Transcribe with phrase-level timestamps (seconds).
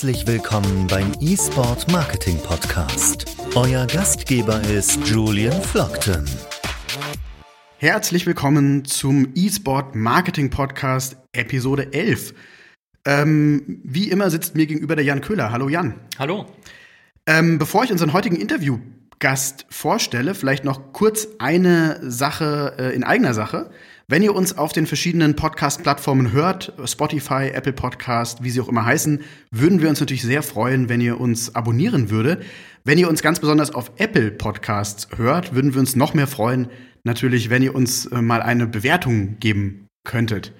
[0.00, 3.36] Herzlich willkommen beim eSport Marketing Podcast.
[3.54, 6.24] Euer Gastgeber ist Julian Flockton.
[7.76, 12.32] Herzlich willkommen zum eSport Marketing Podcast Episode 11.
[13.04, 15.52] Ähm, wie immer sitzt mir gegenüber der Jan Köhler.
[15.52, 16.00] Hallo Jan.
[16.18, 16.46] Hallo.
[17.26, 23.34] Ähm, bevor ich unseren heutigen Interviewgast vorstelle, vielleicht noch kurz eine Sache äh, in eigener
[23.34, 23.70] Sache.
[24.10, 28.84] Wenn ihr uns auf den verschiedenen Podcast-Plattformen hört, Spotify, Apple Podcast, wie sie auch immer
[28.84, 29.20] heißen,
[29.52, 32.40] würden wir uns natürlich sehr freuen, wenn ihr uns abonnieren würde.
[32.82, 36.66] Wenn ihr uns ganz besonders auf Apple Podcasts hört, würden wir uns noch mehr freuen,
[37.04, 40.54] natürlich, wenn ihr uns äh, mal eine Bewertung geben könntet.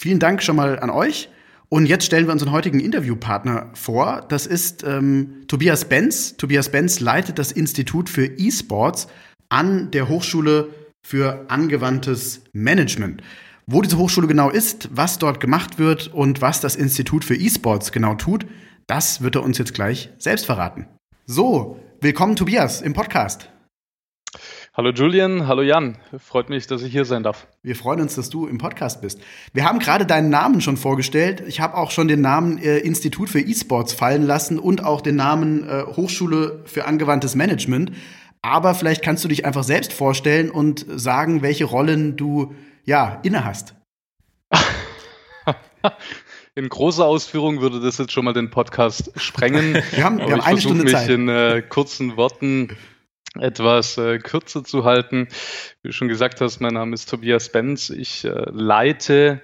[0.00, 1.28] Vielen Dank schon mal an euch.
[1.68, 4.24] Und jetzt stellen wir unseren heutigen Interviewpartner vor.
[4.30, 6.38] Das ist ähm, Tobias Benz.
[6.38, 9.08] Tobias Benz leitet das Institut für E-Sports
[9.50, 10.70] an der Hochschule
[11.04, 13.22] für angewandtes Management.
[13.66, 17.92] Wo diese Hochschule genau ist, was dort gemacht wird und was das Institut für E-Sports
[17.92, 18.46] genau tut,
[18.86, 20.86] das wird er uns jetzt gleich selbst verraten.
[21.26, 23.50] So, willkommen Tobias im Podcast.
[24.76, 25.98] Hallo Julian, hallo Jan.
[26.18, 27.46] Freut mich, dass ich hier sein darf.
[27.62, 29.20] Wir freuen uns, dass du im Podcast bist.
[29.52, 31.44] Wir haben gerade deinen Namen schon vorgestellt.
[31.46, 35.16] Ich habe auch schon den Namen äh, Institut für E-Sports fallen lassen und auch den
[35.16, 37.92] Namen äh, Hochschule für angewandtes Management.
[38.44, 43.46] Aber vielleicht kannst du dich einfach selbst vorstellen und sagen, welche Rollen du ja inne
[43.46, 43.74] hast.
[46.54, 49.72] In großer Ausführung würde das jetzt schon mal den Podcast sprengen.
[49.92, 51.08] wir haben, wir haben eine Stunde mich Zeit.
[51.08, 52.76] in äh, kurzen Worten
[53.40, 55.28] etwas äh, kürzer zu halten.
[55.80, 57.88] Wie du schon gesagt hast, mein Name ist Tobias Benz.
[57.88, 59.40] Ich äh, leite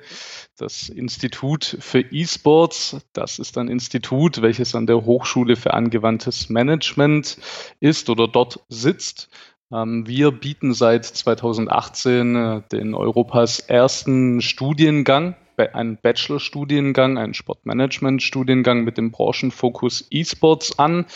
[0.61, 2.98] das Institut für E-Sports.
[3.12, 7.39] Das ist ein Institut, welches an der Hochschule für angewandtes Management
[7.80, 9.28] ist oder dort sitzt.
[9.72, 15.36] Ähm, wir bieten seit 2018 äh, den Europas ersten Studiengang
[15.69, 21.06] einen Bachelor-Studiengang, einen Sportmanagement-Studiengang mit dem Branchenfokus E-Sports an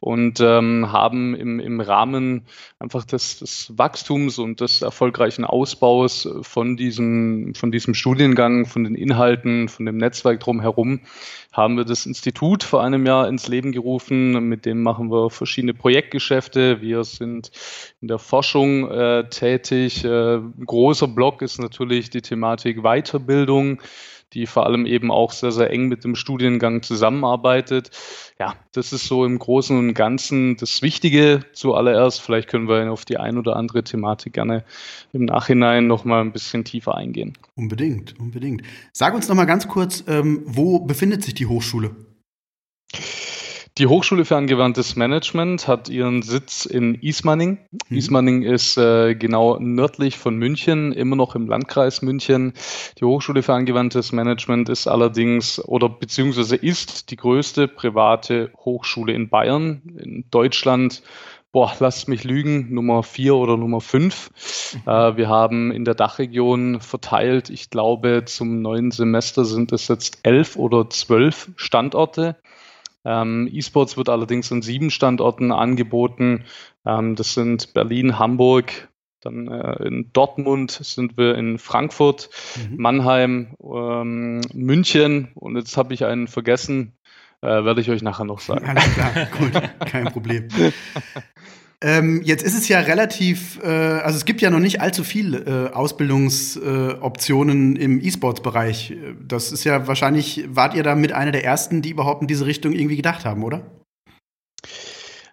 [0.00, 2.46] und ähm, haben im, im Rahmen
[2.78, 8.94] einfach des, des Wachstums und des erfolgreichen Ausbaus von diesem, von diesem Studiengang, von den
[8.94, 11.00] Inhalten, von dem Netzwerk drumherum,
[11.52, 14.48] haben wir das Institut vor einem Jahr ins Leben gerufen.
[14.48, 16.80] Mit dem machen wir verschiedene Projektgeschäfte.
[16.80, 17.50] Wir sind
[18.00, 20.04] in der Forschung äh, tätig.
[20.04, 23.77] Äh, großer Block ist natürlich die Thematik Weiterbildung
[24.34, 27.90] die vor allem eben auch sehr, sehr eng mit dem Studiengang zusammenarbeitet.
[28.38, 32.20] Ja, das ist so im Großen und Ganzen das Wichtige zuallererst.
[32.20, 34.64] Vielleicht können wir auf die ein oder andere Thematik gerne
[35.12, 37.38] im Nachhinein nochmal ein bisschen tiefer eingehen.
[37.56, 38.62] Unbedingt, unbedingt.
[38.92, 41.96] Sag uns nochmal ganz kurz, ähm, wo befindet sich die Hochschule?
[43.78, 47.58] Die Hochschule für angewandtes Management hat ihren Sitz in Ismaning.
[47.88, 47.96] Mhm.
[47.96, 52.54] Ismaning ist äh, genau nördlich von München, immer noch im Landkreis München.
[52.98, 59.28] Die Hochschule für angewandtes Management ist allerdings oder beziehungsweise ist die größte private Hochschule in
[59.28, 61.04] Bayern, in Deutschland.
[61.52, 64.30] Boah, lasst mich lügen, Nummer vier oder Nummer fünf.
[64.74, 64.90] Mhm.
[64.90, 70.18] Äh, wir haben in der Dachregion verteilt, ich glaube, zum neuen Semester sind es jetzt
[70.24, 72.34] elf oder zwölf Standorte.
[73.08, 76.44] Ähm, E-Sports wird allerdings an sieben Standorten angeboten.
[76.84, 78.88] Ähm, das sind Berlin, Hamburg,
[79.22, 82.28] dann äh, in Dortmund sind wir in Frankfurt,
[82.70, 82.76] mhm.
[82.76, 86.98] Mannheim, ähm, München und jetzt habe ich einen vergessen,
[87.40, 88.66] äh, werde ich euch nachher noch sagen.
[88.68, 89.52] Alles klar, gut,
[89.90, 90.48] kein Problem.
[91.80, 95.68] Ähm, jetzt ist es ja relativ, äh, also es gibt ja noch nicht allzu viele
[95.68, 98.96] äh, Ausbildungsoptionen äh, im E-Sports-Bereich.
[99.24, 102.46] Das ist ja wahrscheinlich, wart ihr da mit einer der ersten, die überhaupt in diese
[102.46, 103.62] Richtung irgendwie gedacht haben, oder?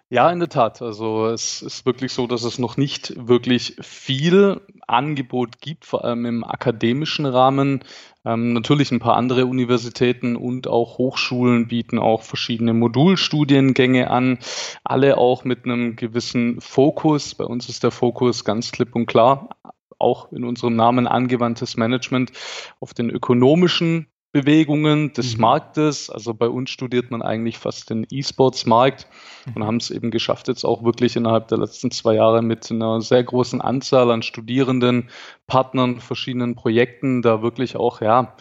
[0.08, 0.82] Ja, in der Tat.
[0.82, 6.26] Also es ist wirklich so, dass es noch nicht wirklich viel Angebot gibt, vor allem
[6.26, 7.82] im akademischen Rahmen.
[8.26, 14.38] Ähm, natürlich ein paar andere Universitäten und auch Hochschulen bieten auch verschiedene Modulstudiengänge an,
[14.82, 17.36] alle auch mit einem gewissen Fokus.
[17.36, 19.50] Bei uns ist der Fokus ganz klipp und klar,
[19.98, 22.32] auch in unserem Namen angewandtes Management
[22.80, 25.40] auf den ökonomischen Bewegungen des mhm.
[25.40, 26.10] Marktes.
[26.10, 29.06] Also bei uns studiert man eigentlich fast den E-Sports-Markt
[29.54, 33.00] und haben es eben geschafft, jetzt auch wirklich innerhalb der letzten zwei Jahre mit einer
[33.00, 35.08] sehr großen Anzahl an Studierenden,
[35.46, 38.34] Partnern, verschiedenen Projekten da wirklich auch, ja,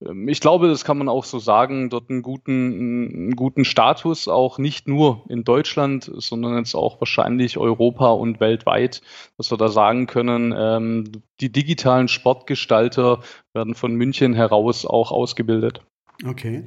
[0.00, 4.58] ich glaube, das kann man auch so sagen, dort einen guten, einen guten Status, auch
[4.58, 9.00] nicht nur in Deutschland, sondern jetzt auch wahrscheinlich Europa und weltweit,
[9.38, 13.20] dass wir da sagen können, ähm, die digitalen Sportgestalter
[13.54, 15.80] werden von München heraus auch ausgebildet.
[16.26, 16.64] Okay.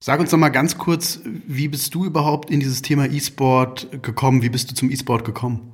[0.00, 4.42] Sag uns doch mal ganz kurz, wie bist du überhaupt in dieses Thema E-Sport gekommen?
[4.42, 5.71] Wie bist du zum E-Sport gekommen?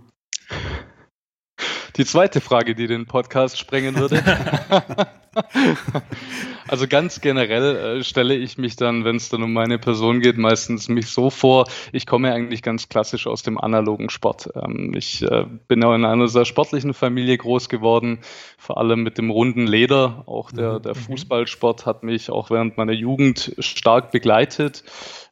[1.99, 4.23] Die zweite Frage, die den Podcast sprengen würde.
[6.69, 10.39] also ganz generell äh, stelle ich mich dann, wenn es dann um meine Person geht,
[10.39, 14.49] meistens mich so vor, ich komme eigentlich ganz klassisch aus dem analogen Sport.
[14.55, 18.21] Ähm, ich äh, bin auch in einer sehr sportlichen Familie groß geworden,
[18.56, 20.23] vor allem mit dem runden Leder.
[20.27, 20.83] Auch der, mhm.
[20.83, 21.00] der mhm.
[21.00, 24.85] Fußballsport hat mich auch während meiner Jugend stark begleitet.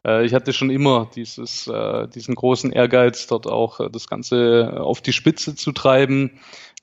[0.06, 4.78] Äh, ich hatte schon immer dieses, äh, diesen großen Ehrgeiz, dort auch äh, das Ganze
[4.78, 6.38] auf die Spitze zu treiben.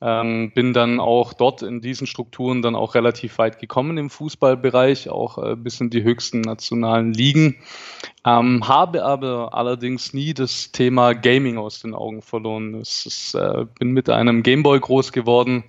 [0.06, 5.08] Ähm, bin dann auch dort in diesen Strukturen dann auch relativ weit gekommen im Fußballbereich,
[5.08, 7.56] auch äh, bis in die höchsten nationalen Ligen.
[8.26, 12.74] Ähm, habe aber allerdings nie das Thema Gaming aus den Augen verloren.
[12.82, 15.64] Ist, äh, bin mit einem Gameboy groß geworden,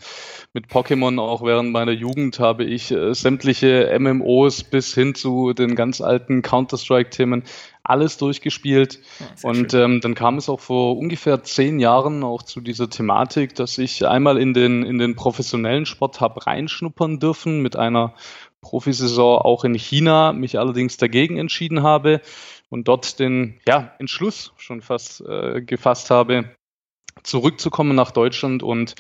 [0.52, 5.75] mit Pokémon auch während meiner Jugend habe ich äh, sämtliche MMOs bis hin zu den
[5.75, 7.44] ganz alten Counter-Strike-Themen
[7.84, 9.00] alles durchgespielt.
[9.20, 13.54] Ja, und ähm, dann kam es auch vor ungefähr zehn Jahren auch zu dieser Thematik,
[13.54, 18.14] dass ich einmal in den, in den professionellen Sport habe reinschnuppern dürfen mit einer
[18.62, 22.22] Profisaison auch in China, mich allerdings dagegen entschieden habe
[22.70, 26.56] und dort den ja, Entschluss schon fast äh, gefasst habe,
[27.22, 28.94] zurückzukommen nach Deutschland und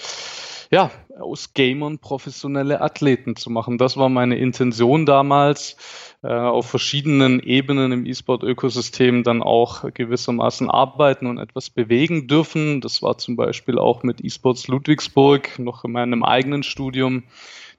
[0.70, 3.78] ja, aus Gamern professionelle Athleten zu machen.
[3.78, 5.76] Das war meine Intention damals,
[6.22, 12.80] äh, auf verschiedenen Ebenen im E-Sport-Ökosystem dann auch gewissermaßen arbeiten und etwas bewegen dürfen.
[12.80, 17.24] Das war zum Beispiel auch mit E-Sports Ludwigsburg noch in meinem eigenen Studium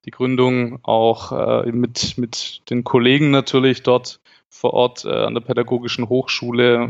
[0.06, 4.20] die Gründung, auch äh, mit, mit den Kollegen natürlich dort
[4.56, 6.90] vor Ort äh, an der Pädagogischen Hochschule,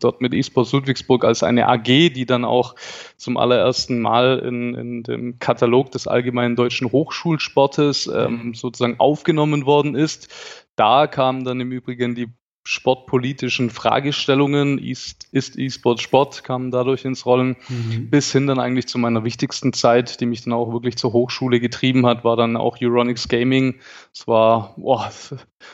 [0.00, 2.74] dort mit eSports Ludwigsburg als eine AG, die dann auch
[3.18, 9.94] zum allerersten Mal in, in dem Katalog des Allgemeinen Deutschen Hochschulsportes ähm, sozusagen aufgenommen worden
[9.94, 10.64] ist.
[10.74, 12.28] Da kam dann im Übrigen die
[12.66, 18.10] sportpolitischen Fragestellungen, ist, ist E-Sport Sport, kamen dadurch ins Rollen, mhm.
[18.10, 21.60] bis hin dann eigentlich zu meiner wichtigsten Zeit, die mich dann auch wirklich zur Hochschule
[21.60, 23.76] getrieben hat, war dann auch Euronics Gaming.
[24.12, 25.12] Es war, boah,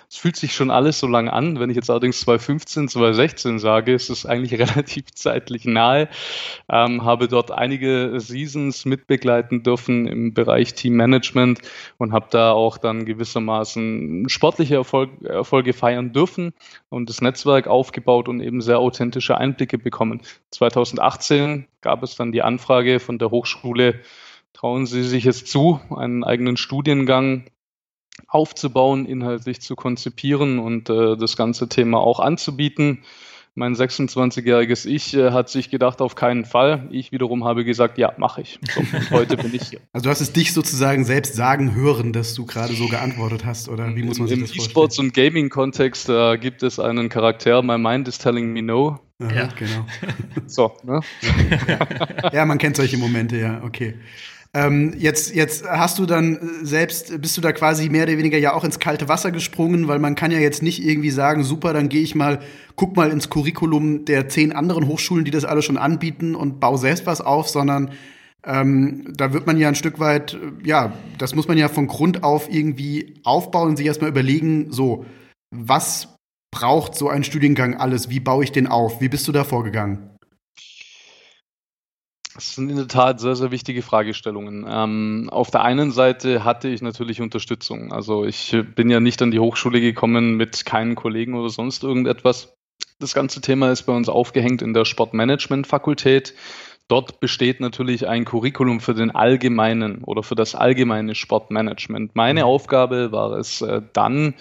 [0.08, 1.58] es fühlt sich schon alles so lang an.
[1.58, 6.08] Wenn ich jetzt allerdings 2015, 2016 sage, ist es eigentlich relativ zeitlich nahe.
[6.68, 11.60] Ähm, habe dort einige Seasons mitbegleiten dürfen im Bereich Team Management
[11.98, 16.52] und habe da auch dann gewissermaßen sportliche Erfolg, Erfolge feiern dürfen
[16.88, 20.22] und das Netzwerk aufgebaut und eben sehr authentische Einblicke bekommen.
[20.50, 24.00] 2018 gab es dann die Anfrage von der Hochschule,
[24.52, 27.46] trauen Sie sich jetzt zu, einen eigenen Studiengang
[28.28, 33.02] aufzubauen, inhaltlich zu konzipieren und äh, das ganze Thema auch anzubieten.
[33.54, 36.88] Mein 26-jähriges Ich äh, hat sich gedacht, auf keinen Fall.
[36.90, 38.58] Ich wiederum habe gesagt, ja, mache ich.
[38.74, 39.80] So, und heute bin ich hier.
[39.92, 43.68] Also du hast es dich sozusagen selbst sagen hören, dass du gerade so geantwortet hast,
[43.68, 44.64] oder wie muss man sich Im das vorstellen?
[44.64, 49.00] Im E-Sports- und Gaming-Kontext äh, gibt es einen Charakter, my mind is telling me no.
[49.20, 49.86] Aha, ja, genau.
[50.46, 51.00] So, ne?
[51.68, 52.30] ja.
[52.32, 53.96] ja, man kennt solche Momente, ja, okay.
[54.54, 58.52] Ähm, jetzt, jetzt hast du dann selbst, bist du da quasi mehr oder weniger ja
[58.52, 61.88] auch ins kalte Wasser gesprungen, weil man kann ja jetzt nicht irgendwie sagen, super, dann
[61.88, 62.40] gehe ich mal,
[62.76, 66.76] guck mal ins Curriculum der zehn anderen Hochschulen, die das alle schon anbieten und baue
[66.76, 67.92] selbst was auf, sondern
[68.44, 72.22] ähm, da wird man ja ein Stück weit, ja, das muss man ja von Grund
[72.22, 75.06] auf irgendwie aufbauen und sich erstmal überlegen, so,
[75.50, 76.16] was
[76.50, 78.10] braucht so ein Studiengang alles?
[78.10, 79.00] Wie baue ich den auf?
[79.00, 80.11] Wie bist du da vorgegangen?
[82.34, 84.64] Das sind in der Tat sehr, sehr wichtige Fragestellungen.
[84.68, 87.92] Ähm, auf der einen Seite hatte ich natürlich Unterstützung.
[87.92, 92.56] Also ich bin ja nicht an die Hochschule gekommen mit keinen Kollegen oder sonst irgendetwas.
[92.98, 96.34] Das ganze Thema ist bei uns aufgehängt in der Sportmanagement-Fakultät.
[96.88, 102.14] Dort besteht natürlich ein Curriculum für den allgemeinen oder für das allgemeine Sportmanagement.
[102.14, 102.46] Meine mhm.
[102.46, 104.34] Aufgabe war es äh, dann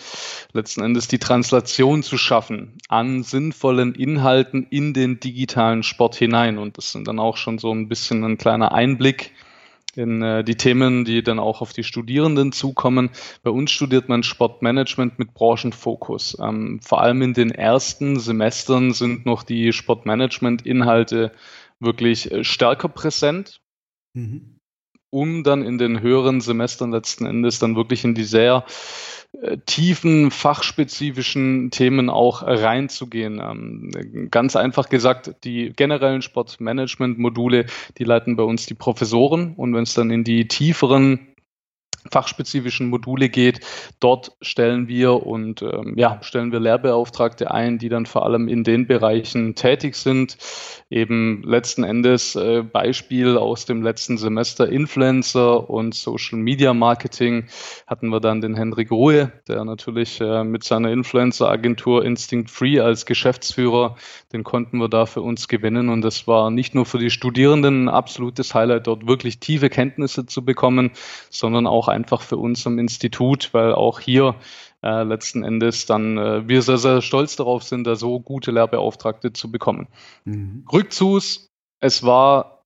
[0.52, 6.58] letzten Endes die Translation zu schaffen an sinnvollen Inhalten in den digitalen Sport hinein.
[6.58, 9.32] Und das sind dann auch schon so ein bisschen ein kleiner Einblick
[9.96, 13.10] in äh, die Themen, die dann auch auf die Studierenden zukommen.
[13.44, 16.38] Bei uns studiert man Sportmanagement mit Branchenfokus.
[16.42, 21.32] Ähm, vor allem in den ersten Semestern sind noch die Sportmanagement-Inhalte
[21.82, 23.60] wirklich äh, stärker präsent,
[24.14, 24.58] mhm.
[25.10, 28.66] um dann in den höheren Semestern letzten Endes dann wirklich in die sehr
[29.42, 33.40] äh, tiefen, fachspezifischen Themen auch reinzugehen.
[33.42, 37.66] Ähm, ganz einfach gesagt, die generellen Sportmanagement-Module,
[37.98, 41.31] die leiten bei uns die Professoren und wenn es dann in die tieferen
[42.12, 43.62] fachspezifischen Module geht.
[44.00, 48.64] Dort stellen wir und ähm, ja, stellen wir Lehrbeauftragte ein, die dann vor allem in
[48.64, 50.38] den Bereichen tätig sind.
[50.90, 57.48] Eben letzten Endes äh, Beispiel aus dem letzten Semester Influencer und Social Media Marketing
[57.88, 63.06] hatten wir dann den Henrik Ruhe, der natürlich äh, mit seiner Influencer-Agentur Instinct Free als
[63.06, 63.96] Geschäftsführer,
[64.34, 67.86] den konnten wir da für uns gewinnen und das war nicht nur für die Studierenden
[67.86, 70.92] ein absolutes Highlight, dort wirklich tiefe Kenntnisse zu bekommen,
[71.30, 74.36] sondern auch einfach für uns am Institut, weil auch hier
[74.84, 79.34] äh, letzten Endes dann äh, wir sehr, sehr stolz darauf sind, da so gute Lehrbeauftragte
[79.34, 79.88] zu bekommen.
[80.26, 80.66] Mhm.
[80.72, 82.61] Rückzus, es war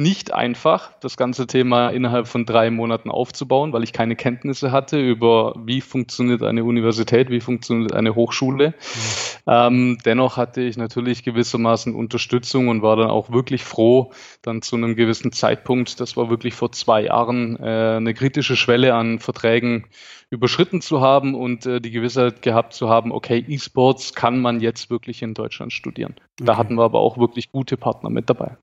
[0.00, 4.98] nicht einfach, das ganze Thema innerhalb von drei Monaten aufzubauen, weil ich keine Kenntnisse hatte
[4.98, 8.68] über, wie funktioniert eine Universität, wie funktioniert eine Hochschule.
[8.68, 8.72] Mhm.
[9.46, 14.76] Ähm, dennoch hatte ich natürlich gewissermaßen Unterstützung und war dann auch wirklich froh, dann zu
[14.76, 19.84] einem gewissen Zeitpunkt, das war wirklich vor zwei Jahren, äh, eine kritische Schwelle an Verträgen
[20.30, 24.88] überschritten zu haben und äh, die Gewissheit gehabt zu haben, okay, E-Sports kann man jetzt
[24.88, 26.14] wirklich in Deutschland studieren.
[26.16, 26.44] Okay.
[26.46, 28.56] Da hatten wir aber auch wirklich gute Partner mit dabei.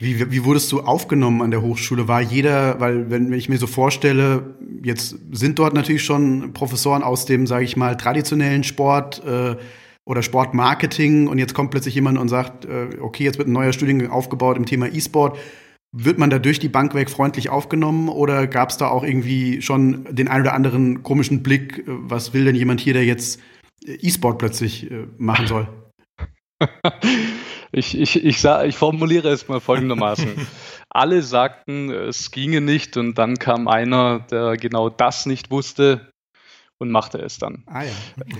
[0.00, 2.06] Wie, wie wurdest du aufgenommen an der Hochschule?
[2.06, 7.24] War jeder, weil wenn ich mir so vorstelle, jetzt sind dort natürlich schon Professoren aus
[7.26, 9.56] dem, sage ich mal, traditionellen Sport äh,
[10.04, 13.72] oder Sportmarketing und jetzt kommt plötzlich jemand und sagt, äh, okay, jetzt wird ein neuer
[13.72, 15.36] Studiengang aufgebaut im Thema E-Sport.
[15.90, 19.62] Wird man da durch die Bank weg freundlich aufgenommen oder gab es da auch irgendwie
[19.62, 23.40] schon den ein oder anderen komischen Blick, äh, was will denn jemand hier, der jetzt
[23.84, 25.66] äh, E-Sport plötzlich äh, machen soll?
[27.70, 30.46] Ich, ich, ich, sag, ich formuliere es mal folgendermaßen.
[30.88, 36.12] Alle sagten, es ginge nicht und dann kam einer, der genau das nicht wusste
[36.78, 37.64] und machte es dann.
[37.66, 37.92] Ah ja.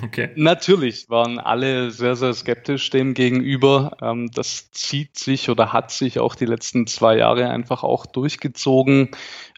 [0.04, 0.30] Okay.
[0.36, 3.96] Natürlich waren alle sehr, sehr skeptisch dem gegenüber.
[4.00, 9.10] Ähm, das zieht sich oder hat sich auch die letzten zwei Jahre einfach auch durchgezogen.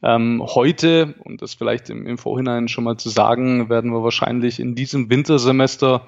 [0.03, 4.59] Ähm, heute, und das vielleicht im, im Vorhinein schon mal zu sagen, werden wir wahrscheinlich
[4.59, 6.07] in diesem Wintersemester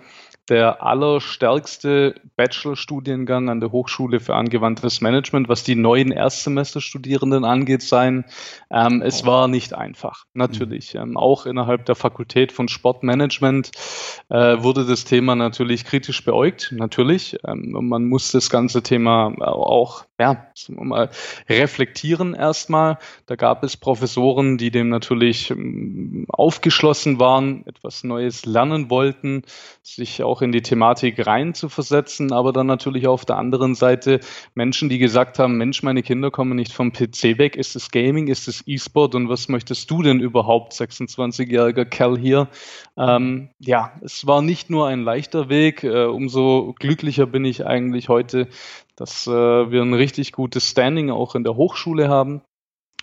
[0.49, 8.25] der allerstärkste Bachelorstudiengang an der Hochschule für angewandtes Management, was die neuen Erstsemesterstudierenden angeht, sein.
[8.71, 9.27] Ähm, es oh.
[9.27, 10.95] war nicht einfach, natürlich.
[10.95, 11.01] Mhm.
[11.01, 13.71] Ähm, auch innerhalb der Fakultät von Sportmanagement
[14.31, 17.39] äh, wurde das Thema natürlich kritisch beäugt, natürlich.
[17.47, 21.11] Ähm, man muss das ganze Thema auch ja, mal
[21.49, 22.99] reflektieren erstmal.
[23.27, 29.43] Da gab es Professoren, die dem natürlich ähm, aufgeschlossen waren, etwas Neues lernen wollten,
[29.83, 34.21] sich auch in die Thematik rein zu versetzen, aber dann natürlich auf der anderen Seite
[34.55, 38.29] Menschen, die gesagt haben, Mensch, meine Kinder kommen nicht vom PC weg, ist es Gaming,
[38.29, 42.47] ist es E-Sport und was möchtest du denn überhaupt, 26-jähriger Kerl hier?
[42.97, 48.09] Ähm, ja, es war nicht nur ein leichter Weg, äh, umso glücklicher bin ich eigentlich
[48.09, 48.47] heute,
[48.97, 52.43] dass äh, wir ein richtig gutes Standing auch in der Hochschule haben.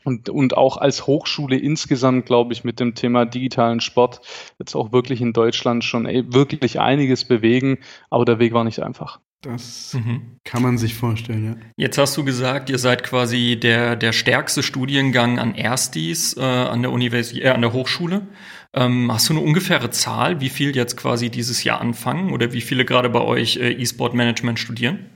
[0.05, 4.21] Und, und auch als Hochschule insgesamt, glaube ich, mit dem Thema digitalen Sport
[4.57, 7.79] jetzt auch wirklich in Deutschland schon ey, wirklich einiges bewegen.
[8.09, 9.19] Aber der Weg war nicht einfach.
[9.41, 10.37] Das mhm.
[10.43, 11.55] kann man sich vorstellen, ja.
[11.77, 16.81] Jetzt hast du gesagt, ihr seid quasi der, der stärkste Studiengang an Erstis äh, an,
[16.81, 18.27] der Universität, äh, an der Hochschule.
[18.73, 22.61] Ähm, hast du eine ungefähre Zahl, wie viel jetzt quasi dieses Jahr anfangen oder wie
[22.61, 25.15] viele gerade bei euch äh, E-Sport Management studieren?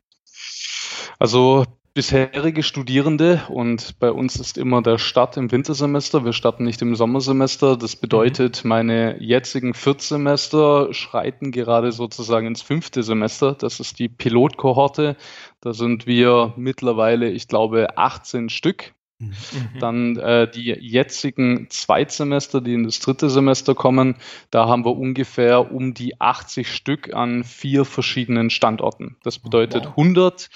[1.23, 1.63] Also
[1.93, 6.25] bisherige Studierende und bei uns ist immer der Start im Wintersemester.
[6.25, 7.77] Wir starten nicht im Sommersemester.
[7.77, 8.67] Das bedeutet, mhm.
[8.67, 13.53] meine jetzigen Viertsemester schreiten gerade sozusagen ins fünfte Semester.
[13.53, 15.15] Das ist die Pilotkohorte.
[15.61, 18.93] Da sind wir mittlerweile, ich glaube, 18 Stück.
[19.19, 19.33] Mhm.
[19.79, 24.15] Dann äh, die jetzigen Zweitsemester, die in das dritte Semester kommen,
[24.51, 29.15] da haben wir ungefähr um die 80 Stück an vier verschiedenen Standorten.
[29.23, 29.97] Das bedeutet wow.
[29.99, 30.49] 100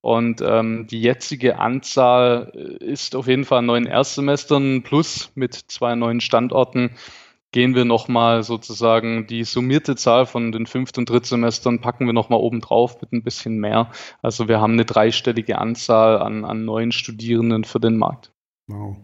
[0.00, 5.54] und ähm, die jetzige Anzahl äh, ist auf jeden Fall an neuen Erstsemestern plus mit
[5.54, 6.90] zwei neuen Standorten
[7.50, 12.40] gehen wir nochmal sozusagen die summierte Zahl von den Fünft- und Drittsemestern packen wir nochmal
[12.40, 13.90] oben drauf mit ein bisschen mehr.
[14.22, 18.32] Also wir haben eine dreistellige Anzahl an, an neuen Studierenden für den Markt.
[18.66, 18.96] Wow.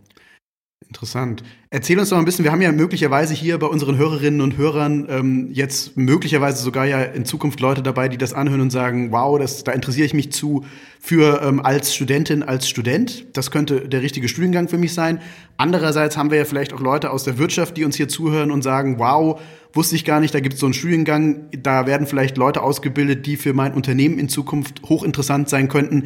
[0.88, 1.42] Interessant.
[1.70, 5.06] Erzähl uns doch ein bisschen, wir haben ja möglicherweise hier bei unseren Hörerinnen und Hörern
[5.08, 9.36] ähm, jetzt möglicherweise sogar ja in Zukunft Leute dabei, die das anhören und sagen, wow,
[9.38, 10.64] das, da interessiere ich mich zu
[11.00, 13.26] für ähm, als Studentin, als Student.
[13.36, 15.20] Das könnte der richtige Studiengang für mich sein.
[15.56, 18.62] Andererseits haben wir ja vielleicht auch Leute aus der Wirtschaft, die uns hier zuhören und
[18.62, 19.40] sagen, wow,
[19.72, 23.26] wusste ich gar nicht, da gibt es so einen Studiengang, da werden vielleicht Leute ausgebildet,
[23.26, 26.04] die für mein Unternehmen in Zukunft hochinteressant sein könnten.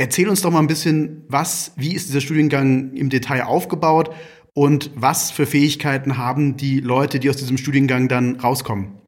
[0.00, 4.14] Erzähl uns doch mal ein bisschen, was, wie ist dieser Studiengang im Detail aufgebaut
[4.54, 9.02] und was für Fähigkeiten haben die Leute, die aus diesem Studiengang dann rauskommen?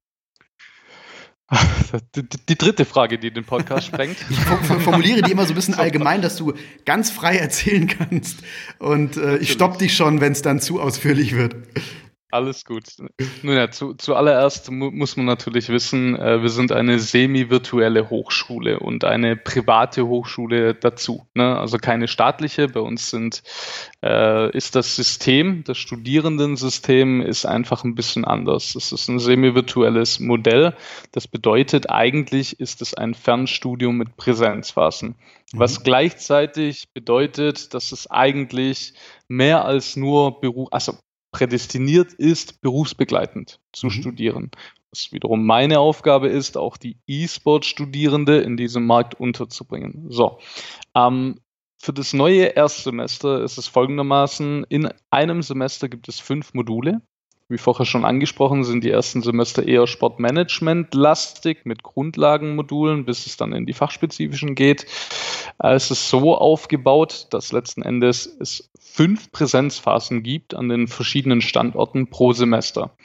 [2.14, 4.16] Die, die, dritte Frage, die den Podcast sprengt.
[4.30, 4.38] Ich
[4.84, 6.54] formuliere die immer so ein bisschen allgemein, dass du
[6.84, 8.44] ganz frei erzählen kannst.
[8.78, 11.56] Und äh, ich stopp dich schon, wenn es dann zu ausführlich wird.
[12.32, 12.84] Alles gut.
[13.42, 18.78] Nun ja, zu, zuallererst mu muss man natürlich wissen, äh, wir sind eine semi-virtuelle Hochschule
[18.78, 21.26] und eine private Hochschule dazu.
[21.34, 21.58] Ne?
[21.58, 22.68] Also keine staatliche.
[22.68, 23.42] Bei uns sind,
[24.04, 28.76] äh, ist das System, das Studierendensystem ist einfach ein bisschen anders.
[28.76, 30.74] Es ist ein semi-virtuelles Modell.
[31.10, 35.16] Das bedeutet, eigentlich ist es ein Fernstudium mit Präsenzphasen.
[35.52, 35.84] Was mhm.
[35.84, 38.94] gleichzeitig bedeutet, dass es eigentlich
[39.26, 40.94] mehr als nur Beruf, also
[41.32, 43.90] prädestiniert ist, berufsbegleitend zu mhm.
[43.90, 44.50] studieren.
[44.90, 50.06] Was wiederum meine Aufgabe ist, auch die E-Sport-Studierende in diesem Markt unterzubringen.
[50.10, 50.38] So.
[50.94, 51.40] Ähm,
[51.82, 57.00] für das neue Erstsemester ist es folgendermaßen, in einem Semester gibt es fünf Module.
[57.50, 63.52] Wie vorher schon angesprochen, sind die ersten Semester eher Sportmanagement-lastig mit Grundlagenmodulen, bis es dann
[63.52, 64.86] in die fachspezifischen geht.
[65.58, 72.08] Es ist so aufgebaut, dass letzten Endes es fünf Präsenzphasen gibt an den verschiedenen Standorten
[72.08, 72.96] pro Semester.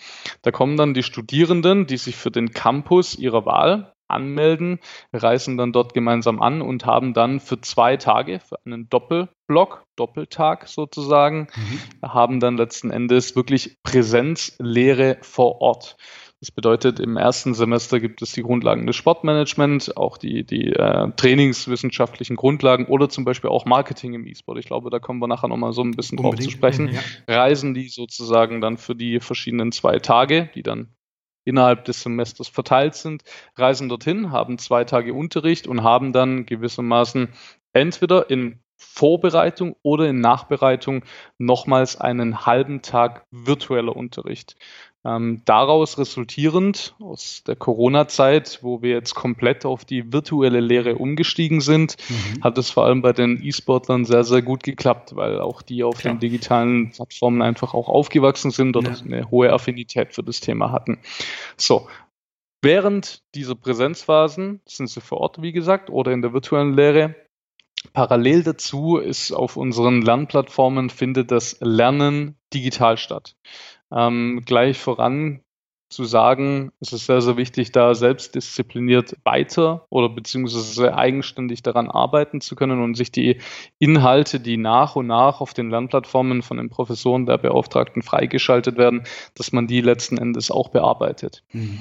[0.44, 4.80] Da kommen dann die Studierenden, die sich für den Campus ihrer Wahl anmelden,
[5.14, 10.68] reisen dann dort gemeinsam an und haben dann für zwei Tage, für einen Doppelblock, Doppeltag
[10.68, 12.08] sozusagen, mhm.
[12.08, 15.98] haben dann letzten Endes wirklich Präsenzlehre vor Ort.
[16.42, 21.10] Das bedeutet, im ersten Semester gibt es die Grundlagen des Sportmanagement, auch die, die äh,
[21.16, 24.60] trainingswissenschaftlichen Grundlagen oder zum Beispiel auch Marketing im E-Sport.
[24.60, 26.42] Ich glaube, da kommen wir nachher nochmal so ein bisschen Unbedingt.
[26.42, 26.90] drauf zu sprechen.
[26.90, 27.02] Ja.
[27.36, 30.94] Reisen die sozusagen dann für die verschiedenen zwei Tage, die dann
[31.46, 33.24] innerhalb des Semesters verteilt sind,
[33.56, 37.30] reisen dorthin, haben zwei Tage Unterricht und haben dann gewissermaßen
[37.72, 41.06] entweder in Vorbereitung oder in Nachbereitung
[41.38, 44.58] nochmals einen halben Tag virtueller Unterricht.
[45.06, 51.62] Ähm, daraus resultierend aus der Corona-Zeit, wo wir jetzt komplett auf die virtuelle Lehre umgestiegen
[51.62, 52.44] sind, mhm.
[52.44, 56.00] hat es vor allem bei den E-Sportlern sehr, sehr gut geklappt, weil auch die auf
[56.00, 56.16] Klar.
[56.16, 58.96] den digitalen Plattformen einfach auch aufgewachsen sind und ja.
[59.06, 60.98] eine hohe Affinität für das Thema hatten.
[61.56, 61.88] So.
[62.64, 67.14] Während dieser Präsenzphasen sind sie vor Ort, wie gesagt, oder in der virtuellen Lehre.
[67.94, 73.36] Parallel dazu ist auf unseren Lernplattformen findet das Lernen digital statt
[73.92, 75.42] ähm, gleich voran
[75.90, 81.90] zu sagen, es ist sehr, sehr wichtig, da selbstdiszipliniert weiter oder beziehungsweise sehr eigenständig daran
[81.90, 83.40] arbeiten zu können und sich die
[83.78, 89.04] Inhalte, die nach und nach auf den Lernplattformen von den Professoren der Beauftragten freigeschaltet werden,
[89.36, 91.44] dass man die letzten Endes auch bearbeitet.
[91.54, 91.80] Mhm.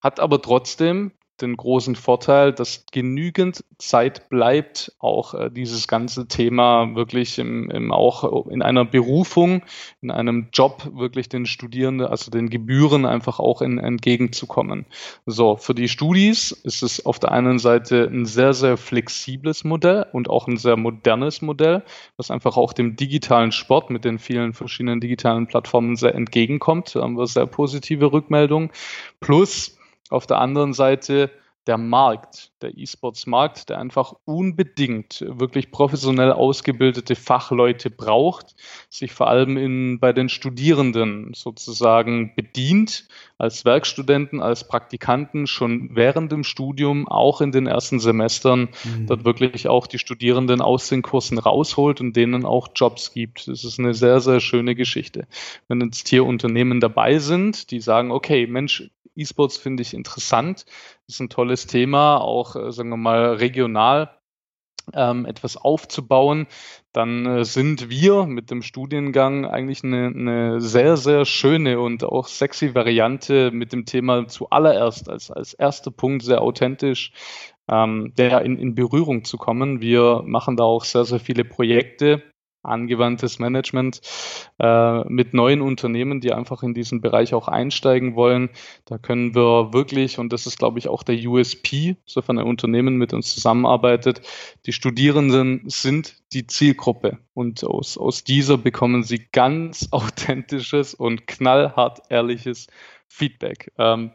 [0.00, 6.94] Hat aber trotzdem den großen Vorteil, dass genügend Zeit bleibt, auch äh, dieses ganze Thema
[6.94, 9.62] wirklich im, im, auch in einer Berufung,
[10.00, 14.86] in einem Job wirklich den Studierenden, also den Gebühren einfach auch in, entgegenzukommen.
[15.26, 20.06] So, für die Studis ist es auf der einen Seite ein sehr, sehr flexibles Modell
[20.12, 21.82] und auch ein sehr modernes Modell,
[22.16, 26.94] was einfach auch dem digitalen Sport mit den vielen verschiedenen digitalen Plattformen sehr entgegenkommt.
[26.94, 28.70] Da haben wir sehr positive Rückmeldungen.
[29.20, 29.78] Plus,
[30.12, 31.30] auf der anderen Seite
[31.66, 38.56] der Markt, der E-Sports-Markt, der einfach unbedingt wirklich professionell ausgebildete Fachleute braucht,
[38.90, 43.06] sich vor allem in, bei den Studierenden sozusagen bedient,
[43.38, 49.06] als Werkstudenten, als Praktikanten schon während dem Studium, auch in den ersten Semestern, mhm.
[49.06, 53.46] dort wirklich auch die Studierenden aus den Kursen rausholt und denen auch Jobs gibt.
[53.46, 55.26] Das ist eine sehr, sehr schöne Geschichte.
[55.68, 60.64] Wenn jetzt hier Unternehmen dabei sind, die sagen, okay, Mensch, E-Sports finde ich interessant,
[61.14, 64.18] ist ein tolles Thema, auch, äh, sagen wir mal, regional
[64.94, 66.46] ähm, etwas aufzubauen,
[66.92, 72.26] dann äh, sind wir mit dem Studiengang eigentlich eine, eine, sehr, sehr schöne und auch
[72.26, 77.12] sexy Variante mit dem Thema zuallererst als, als erster Punkt sehr authentisch
[77.68, 79.80] ähm, der in, in Berührung zu kommen.
[79.80, 82.22] Wir machen da auch sehr, sehr viele Projekte
[82.62, 84.00] angewandtes Management
[84.58, 88.50] äh, mit neuen Unternehmen, die einfach in diesen Bereich auch einsteigen wollen.
[88.84, 92.96] Da können wir wirklich, und das ist, glaube ich, auch der USP, sofern ein Unternehmen
[92.96, 94.22] mit uns zusammenarbeitet,
[94.66, 102.02] die Studierenden sind die Zielgruppe und aus, aus dieser bekommen sie ganz authentisches und knallhart
[102.08, 102.68] ehrliches
[103.08, 103.72] Feedback.
[103.78, 104.12] Ähm,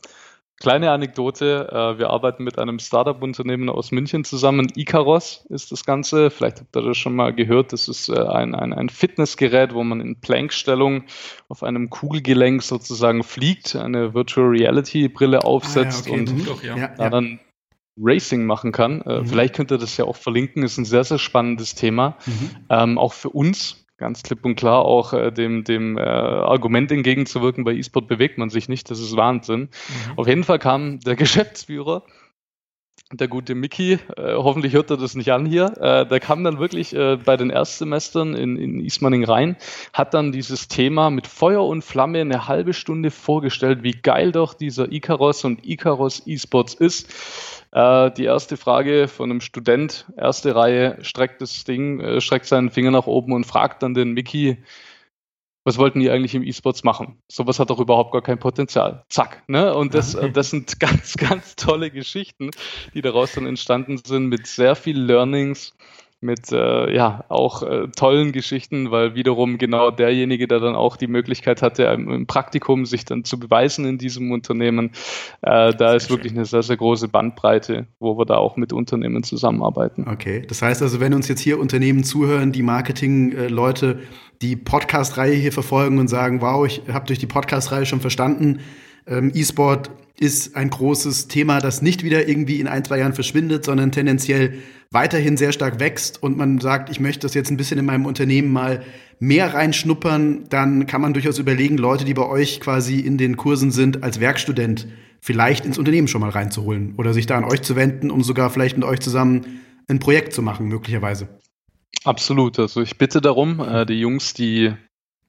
[0.60, 4.72] Kleine Anekdote, äh, wir arbeiten mit einem Startup-Unternehmen aus München zusammen.
[4.76, 6.32] Icaros ist das Ganze.
[6.32, 7.74] Vielleicht habt ihr das schon mal gehört.
[7.74, 11.04] Das ist äh, ein, ein, ein Fitnessgerät, wo man in Plankstellung
[11.48, 16.32] auf einem Kugelgelenk sozusagen fliegt, eine Virtual Reality-Brille aufsetzt ah, ja, okay.
[16.32, 16.78] und ja.
[16.78, 17.39] Ja, dann
[18.00, 19.02] Racing machen kann.
[19.02, 19.26] Äh, mhm.
[19.28, 20.63] Vielleicht könnt ihr das ja auch verlinken.
[20.63, 22.17] Ist ein sehr, sehr spannendes Thema.
[22.26, 22.50] Mhm.
[22.70, 27.64] Ähm, auch für uns ganz klipp und klar auch äh, dem, dem äh, Argument entgegenzuwirken,
[27.64, 29.62] bei E-Sport bewegt man sich nicht, das ist Wahnsinn.
[29.62, 30.18] Mhm.
[30.18, 32.04] Auf jeden Fall kam der Geschäftsführer
[33.12, 36.60] der gute Mickey, äh, hoffentlich hört er das nicht an hier, äh, der kam dann
[36.60, 39.56] wirklich äh, bei den Erstsemestern in, in Ismaning rein,
[39.93, 44.54] hat dann dieses Thema mit Feuer und Flamme eine halbe Stunde vorgestellt, wie geil doch
[44.54, 47.13] dieser Icaros und Icaros E-Sports ist.
[47.72, 52.72] Äh, die erste Frage von einem Student, erste Reihe, streckt das Ding, äh, streckt seinen
[52.72, 54.58] Finger nach oben und fragt dann den Mickey,
[55.67, 57.17] was wollten die eigentlich im E-Sports machen?
[57.27, 59.03] Sowas hat doch überhaupt gar kein Potenzial.
[59.10, 59.43] Zack.
[59.47, 59.75] Ne?
[59.75, 62.51] Und das, das sind ganz, ganz tolle Geschichten,
[62.93, 65.75] die daraus dann entstanden sind mit sehr viel Learnings,
[66.19, 71.08] mit äh, ja auch äh, tollen Geschichten, weil wiederum genau derjenige, der dann auch die
[71.08, 74.91] Möglichkeit hatte, im, Praktikum sich dann zu beweisen in diesem Unternehmen,
[75.41, 79.23] äh, da ist wirklich eine sehr, sehr große Bandbreite, wo wir da auch mit Unternehmen
[79.23, 80.08] zusammenarbeiten.
[80.10, 83.99] Okay, das heißt also, wenn uns jetzt hier Unternehmen zuhören, die Marketing-Leute
[84.41, 88.60] die Podcast-Reihe hier verfolgen und sagen, wow, ich habe durch die Podcast-Reihe schon verstanden,
[89.08, 93.65] ähm, E-Sport ist ein großes Thema, das nicht wieder irgendwie in ein, zwei Jahren verschwindet,
[93.65, 94.56] sondern tendenziell
[94.91, 98.06] weiterhin sehr stark wächst und man sagt, ich möchte das jetzt ein bisschen in meinem
[98.06, 98.84] Unternehmen mal
[99.20, 103.72] mehr reinschnuppern, dann kann man durchaus überlegen, Leute, die bei euch quasi in den Kursen
[103.72, 104.88] sind, als Werkstudent
[105.22, 108.50] vielleicht ins Unternehmen schon mal reinzuholen oder sich da an euch zu wenden, um sogar
[108.50, 111.28] vielleicht mit euch zusammen ein Projekt zu machen, möglicherweise.
[112.04, 112.60] Absolut.
[112.60, 114.74] Also ich bitte darum, äh, die Jungs, die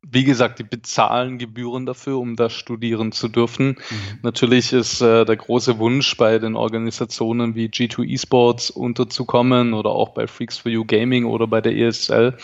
[0.02, 3.68] wie gesagt, die bezahlen Gebühren dafür, um das studieren zu dürfen.
[3.68, 4.18] Mhm.
[4.22, 10.10] Natürlich ist äh, der große Wunsch bei den Organisationen wie G2 Esports unterzukommen oder auch
[10.10, 12.36] bei Freaks for You Gaming oder bei der ESL.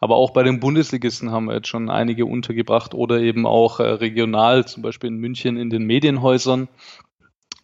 [0.00, 3.84] Aber auch bei den Bundesligisten haben wir jetzt schon einige untergebracht oder eben auch äh,
[3.84, 6.68] regional, zum Beispiel in München in den Medienhäusern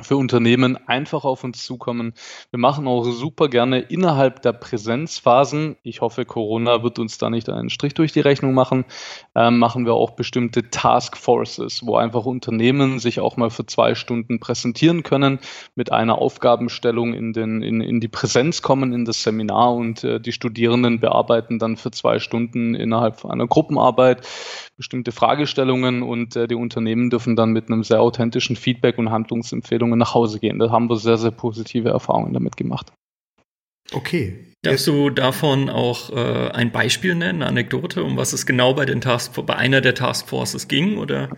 [0.01, 2.15] für Unternehmen einfach auf uns zukommen.
[2.51, 7.49] Wir machen auch super gerne innerhalb der Präsenzphasen, ich hoffe, Corona wird uns da nicht
[7.49, 8.85] einen Strich durch die Rechnung machen,
[9.35, 13.97] äh, machen wir auch bestimmte Task Forces, wo einfach Unternehmen sich auch mal für zwei
[13.97, 15.41] Stunden präsentieren können,
[15.75, 20.21] mit einer Aufgabenstellung in, den, in, in die Präsenz kommen, in das Seminar und äh,
[20.21, 24.25] die Studierenden bearbeiten dann für zwei Stunden innerhalb einer Gruppenarbeit
[24.79, 29.11] bestimmte Fragestellungen und äh, die Unternehmen dürfen dann mit einem sehr authentischen Feedback und
[29.89, 30.59] Handlungsempfehlungen nach Hause gehen.
[30.59, 32.93] Da haben wir sehr, sehr positive Erfahrungen damit gemacht.
[33.93, 34.53] Okay.
[34.63, 38.85] Darfst du davon auch äh, ein Beispiel nennen, eine Anekdote, um was es genau bei
[38.85, 40.99] den Task bei einer der Taskforces ging?
[40.99, 41.31] Oder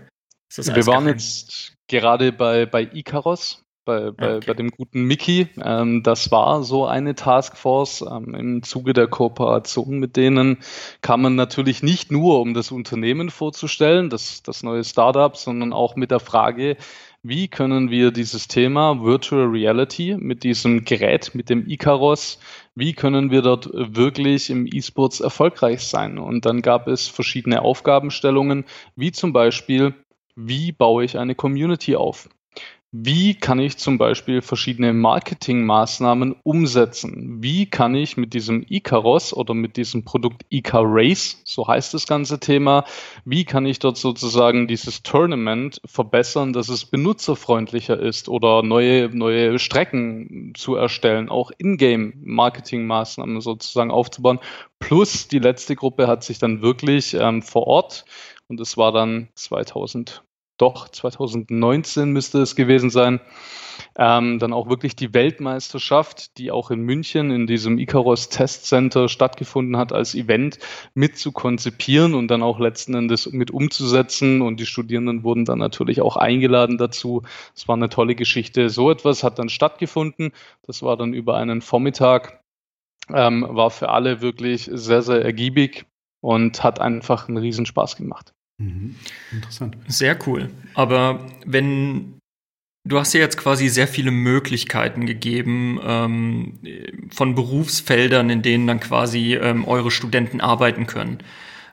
[0.49, 1.19] ist das Wir waren geheim?
[1.19, 4.47] jetzt gerade bei, bei Icaros bei, bei, okay.
[4.47, 5.49] bei dem guten Mickey.
[5.63, 8.03] Ähm, das war so eine Taskforce.
[8.03, 10.59] Ähm, Im Zuge der Kooperation mit denen
[11.01, 15.97] kam man natürlich nicht nur, um das Unternehmen vorzustellen, das, das neue Startup, sondern auch
[15.97, 16.77] mit der Frage,
[17.23, 22.39] wie können wir dieses Thema Virtual Reality mit diesem Gerät, mit dem Icaros,
[22.75, 26.19] wie können wir dort wirklich im E-Sports erfolgreich sein?
[26.19, 28.65] Und dann gab es verschiedene Aufgabenstellungen,
[28.97, 29.95] wie zum Beispiel,
[30.35, 32.29] wie baue ich eine Community auf?
[32.93, 37.41] Wie kann ich zum Beispiel verschiedene Marketingmaßnahmen umsetzen?
[37.41, 42.41] Wie kann ich mit diesem Icaros oder mit diesem Produkt Ica-Race, so heißt das ganze
[42.41, 42.85] Thema,
[43.25, 49.61] wie kann ich dort sozusagen dieses Tournament verbessern, dass es benutzerfreundlicher ist oder neue, neue
[49.61, 54.41] Strecken zu erstellen, auch Ingame-Marketingmaßnahmen sozusagen aufzubauen.
[54.81, 58.05] Plus die letzte Gruppe hat sich dann wirklich ähm, vor Ort
[58.49, 60.25] und es war dann 2000
[60.61, 63.21] doch 2019 müsste es gewesen sein.
[63.97, 69.09] Ähm, dann auch wirklich die Weltmeisterschaft, die auch in München in diesem Icaros Test Center
[69.09, 70.59] stattgefunden hat, als Event
[70.95, 74.43] mit zu konzipieren und dann auch letzten Endes mit umzusetzen.
[74.43, 77.23] Und die Studierenden wurden dann natürlich auch eingeladen dazu.
[77.55, 78.69] Es war eine tolle Geschichte.
[78.69, 80.33] So etwas hat dann stattgefunden.
[80.67, 82.43] Das war dann über einen Vormittag,
[83.13, 85.87] ähm, war für alle wirklich sehr, sehr ergiebig
[86.21, 88.35] und hat einfach einen Riesenspaß gemacht.
[88.61, 88.95] Mhm.
[89.33, 89.77] Interessant.
[89.89, 90.51] Sehr cool.
[90.75, 92.21] Aber wenn
[92.87, 96.59] du hast ja jetzt quasi sehr viele Möglichkeiten gegeben ähm,
[97.11, 101.19] von Berufsfeldern, in denen dann quasi ähm, eure Studenten arbeiten können.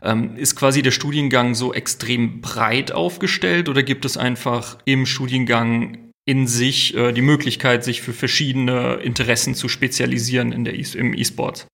[0.02, 6.12] Ähm, ist quasi der Studiengang so extrem breit aufgestellt oder gibt es einfach im Studiengang
[6.26, 11.14] in sich äh, die Möglichkeit, sich für verschiedene Interessen zu spezialisieren in der e im
[11.16, 11.68] E-Sport?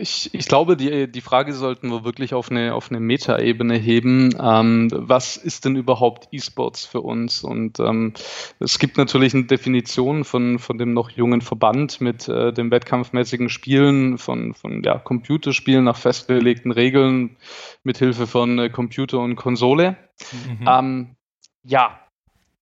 [0.00, 4.32] Ich, ich glaube, die, die Frage sollten wir wirklich auf eine, auf eine Metaebene heben.
[4.40, 7.42] Ähm, was ist denn überhaupt E-Sports für uns?
[7.42, 8.14] Und ähm,
[8.60, 13.48] es gibt natürlich eine Definition von, von dem noch jungen Verband mit äh, dem wettkampfmäßigen
[13.48, 17.36] Spielen von, von ja, Computerspielen nach festgelegten Regeln
[17.82, 19.96] mit Hilfe von äh, Computer und Konsole.
[20.32, 20.68] Mhm.
[20.68, 21.16] Ähm,
[21.64, 21.98] ja,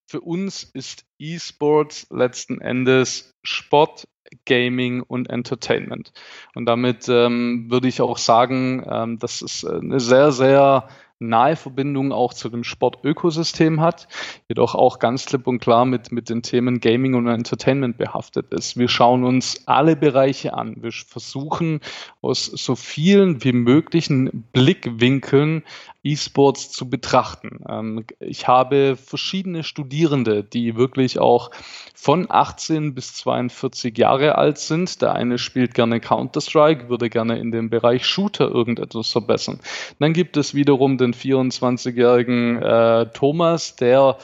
[0.07, 4.07] für uns ist E-Sports letzten Endes Sport
[4.45, 6.13] Gaming und Entertainment.
[6.55, 12.13] Und damit ähm, würde ich auch sagen, ähm, das ist eine sehr, sehr nahe Verbindung
[12.13, 14.07] auch zu dem Sportökosystem hat,
[14.49, 18.77] jedoch auch ganz klipp und klar mit, mit den Themen Gaming und Entertainment behaftet ist.
[18.77, 20.77] Wir schauen uns alle Bereiche an.
[20.83, 21.81] Wir versuchen
[22.21, 25.63] aus so vielen wie möglichen Blickwinkeln
[26.07, 27.61] E-Sports zu betrachten.
[27.69, 31.51] Ähm, ich habe verschiedene Studierende, die wirklich auch
[31.95, 35.03] von 18 bis 42 Jahre alt sind.
[35.03, 39.59] Der eine spielt gerne Counter-Strike, würde gerne in dem Bereich Shooter irgendetwas verbessern.
[39.99, 44.17] Dann gibt es wiederum den 24-jährigen äh, Thomas, der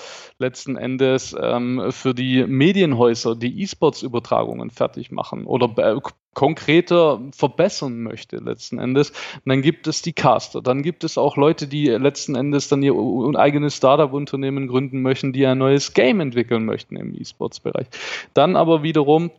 [0.42, 6.00] letzten Endes ähm, für die Medienhäuser die E-Sports-Übertragungen fertig machen oder äh,
[6.34, 9.10] konkreter verbessern möchte letzten Endes.
[9.10, 12.82] Und dann gibt es die Caster, dann gibt es auch Leute, die letzten Endes dann
[12.82, 12.94] ihr
[13.36, 17.86] eigenes Startup-Unternehmen gründen möchten, die ein neues Game entwickeln möchten im E-Sports-Bereich.
[18.34, 19.30] Dann aber wiederum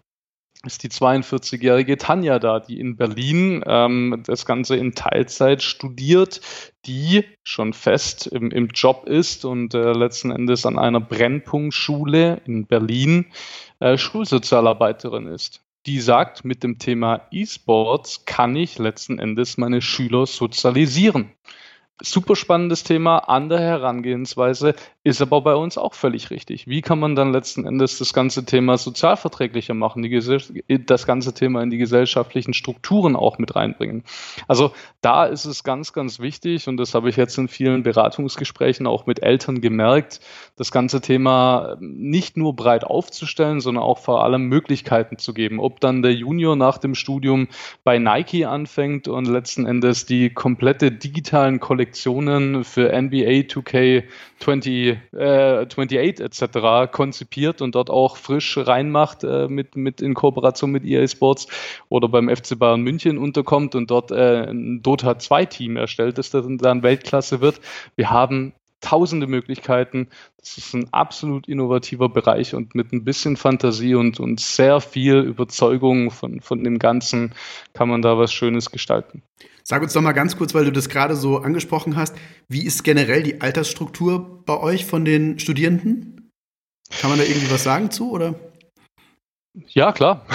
[0.65, 6.39] ist die 42-jährige Tanja da, die in Berlin ähm, das Ganze in Teilzeit studiert,
[6.85, 12.65] die schon fest im, im Job ist und äh, letzten Endes an einer Brennpunktschule in
[12.65, 13.25] Berlin
[13.79, 15.61] äh, Schulsozialarbeiterin ist.
[15.85, 21.29] Die sagt, mit dem Thema E-Sports kann ich letzten Endes meine Schüler sozialisieren
[22.05, 26.67] super spannendes Thema, andere Herangehensweise, ist aber bei uns auch völlig richtig.
[26.67, 30.03] Wie kann man dann letzten Endes das ganze Thema sozialverträglicher machen,
[30.85, 34.03] das ganze Thema in die gesellschaftlichen Strukturen auch mit reinbringen?
[34.47, 38.85] Also da ist es ganz, ganz wichtig und das habe ich jetzt in vielen Beratungsgesprächen
[38.85, 40.19] auch mit Eltern gemerkt,
[40.57, 45.59] das ganze Thema nicht nur breit aufzustellen, sondern auch vor allem Möglichkeiten zu geben.
[45.59, 47.47] Ob dann der Junior nach dem Studium
[47.83, 54.03] bei Nike anfängt und letzten Endes die komplette digitalen Kollektionen Kollektionen für NBA 2K
[54.39, 56.91] 20, äh, 28 etc.
[56.91, 61.47] konzipiert und dort auch frisch reinmacht äh, mit, mit in Kooperation mit EA Sports
[61.89, 66.31] oder beim FC Bayern München unterkommt und dort äh, ein Dota 2 Team erstellt, das
[66.31, 67.61] dann Weltklasse wird.
[67.95, 70.09] Wir haben tausende Möglichkeiten.
[70.37, 75.15] Das ist ein absolut innovativer Bereich und mit ein bisschen Fantasie und, und sehr viel
[75.15, 77.33] Überzeugung von, von dem Ganzen
[77.73, 79.23] kann man da was Schönes gestalten.
[79.63, 82.15] Sag uns doch mal ganz kurz, weil du das gerade so angesprochen hast,
[82.49, 86.29] wie ist generell die Altersstruktur bei euch von den Studierenden?
[86.99, 88.35] Kann man da irgendwie was sagen zu, oder?
[89.67, 90.25] Ja, klar.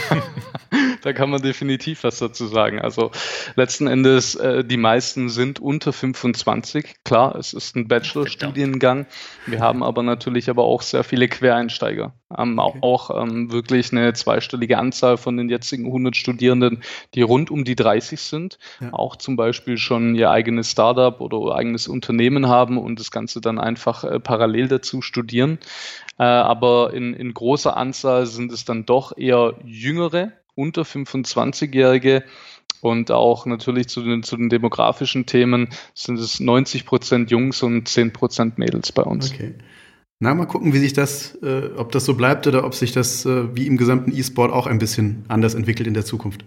[1.02, 2.80] da kann man definitiv was dazu sagen.
[2.80, 3.10] Also
[3.56, 6.96] letzten Endes, äh, die meisten sind unter 25.
[7.04, 9.06] Klar, es ist ein Bachelor-Studiengang.
[9.46, 12.12] Wir haben aber natürlich aber auch sehr viele Quereinsteiger.
[12.36, 12.78] Ähm, okay.
[12.82, 16.82] Auch ähm, wirklich eine zweistellige Anzahl von den jetzigen 100 Studierenden,
[17.14, 18.58] die rund um die 30 sind.
[18.80, 18.92] Ja.
[18.92, 23.40] Auch zum Beispiel schon ihr eigenes Startup oder ihr eigenes Unternehmen haben und das Ganze
[23.40, 25.58] dann einfach äh, parallel dazu studieren.
[26.18, 32.24] Äh, aber in, in großer Anzahl sind es dann doch eher jüngere, unter 25-Jährige.
[32.80, 37.88] Und auch natürlich zu den, zu den demografischen Themen sind es 90 Prozent Jungs und
[37.88, 39.32] 10 Prozent Mädels bei uns.
[39.32, 39.54] Okay.
[40.20, 43.24] Na, mal gucken, wie sich das, äh, ob das so bleibt oder ob sich das
[43.24, 46.44] äh, wie im gesamten E-Sport auch ein bisschen anders entwickelt in der Zukunft.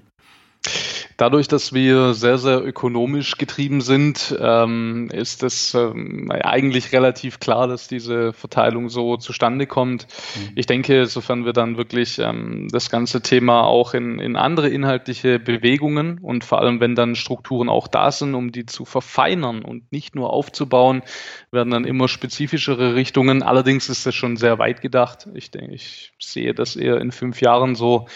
[1.21, 7.67] Dadurch, dass wir sehr, sehr ökonomisch getrieben sind, ähm, ist es ähm, eigentlich relativ klar,
[7.67, 10.07] dass diese Verteilung so zustande kommt.
[10.35, 10.53] Mhm.
[10.55, 15.37] Ich denke, sofern wir dann wirklich ähm, das ganze Thema auch in, in andere inhaltliche
[15.37, 19.91] Bewegungen und vor allem, wenn dann Strukturen auch da sind, um die zu verfeinern und
[19.91, 21.03] nicht nur aufzubauen,
[21.51, 23.43] werden dann immer spezifischere Richtungen.
[23.43, 25.27] Allerdings ist das schon sehr weit gedacht.
[25.35, 28.07] Ich denke, ich sehe das eher in fünf Jahren so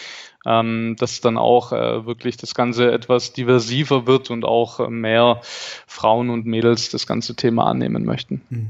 [0.46, 5.42] ähm, dass dann auch äh, wirklich das Ganze etwas diversiver wird und auch äh, mehr
[5.88, 8.42] Frauen und Mädels das ganze Thema annehmen möchten.
[8.50, 8.70] Mhm.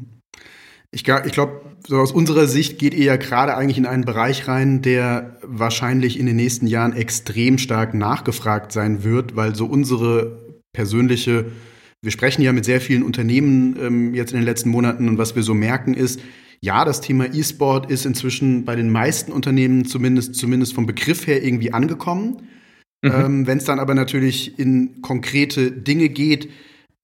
[0.96, 4.82] Ich, glaube, so aus unserer Sicht geht ihr ja gerade eigentlich in einen Bereich rein,
[4.82, 10.40] der wahrscheinlich in den nächsten Jahren extrem stark nachgefragt sein wird, weil so unsere
[10.72, 11.52] persönliche,
[12.02, 15.36] wir sprechen ja mit sehr vielen Unternehmen ähm, jetzt in den letzten Monaten und was
[15.36, 16.22] wir so merken ist,
[16.66, 21.44] ja, das Thema E-Sport ist inzwischen bei den meisten Unternehmen zumindest, zumindest vom Begriff her
[21.44, 22.50] irgendwie angekommen.
[23.04, 23.12] Mhm.
[23.12, 26.50] Ähm, Wenn es dann aber natürlich in konkrete Dinge geht,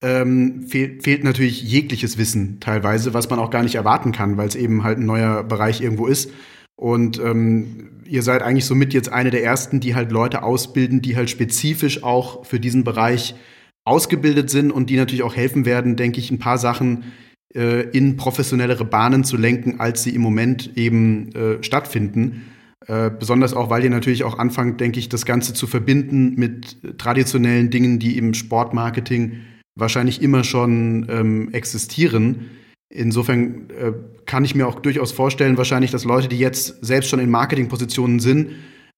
[0.02, 4.48] ähm, fehlt, fehlt natürlich jegliches Wissen teilweise, was man auch gar nicht erwarten kann, weil
[4.48, 6.32] es eben halt ein neuer Bereich irgendwo ist.
[6.74, 11.16] Und ähm, ihr seid eigentlich somit jetzt eine der ersten, die halt Leute ausbilden, die
[11.16, 13.36] halt spezifisch auch für diesen Bereich
[13.84, 17.04] ausgebildet sind und die natürlich auch helfen werden, denke ich, ein paar Sachen
[17.54, 22.42] äh, in professionellere Bahnen zu lenken, als sie im Moment eben äh, stattfinden.
[22.86, 26.98] Äh, besonders auch, weil ihr natürlich auch anfangt, denke ich, das Ganze zu verbinden mit
[26.98, 29.40] traditionellen Dingen, die im Sportmarketing
[29.74, 32.50] wahrscheinlich immer schon ähm, existieren.
[32.88, 33.92] Insofern äh,
[34.26, 38.20] kann ich mir auch durchaus vorstellen, wahrscheinlich, dass Leute, die jetzt selbst schon in Marketingpositionen
[38.20, 38.50] sind,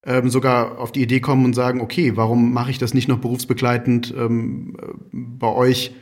[0.06, 3.18] ähm, sogar auf die Idee kommen und sagen, okay, warum mache ich das nicht noch
[3.18, 4.76] berufsbegleitend ähm,
[5.12, 5.94] bei euch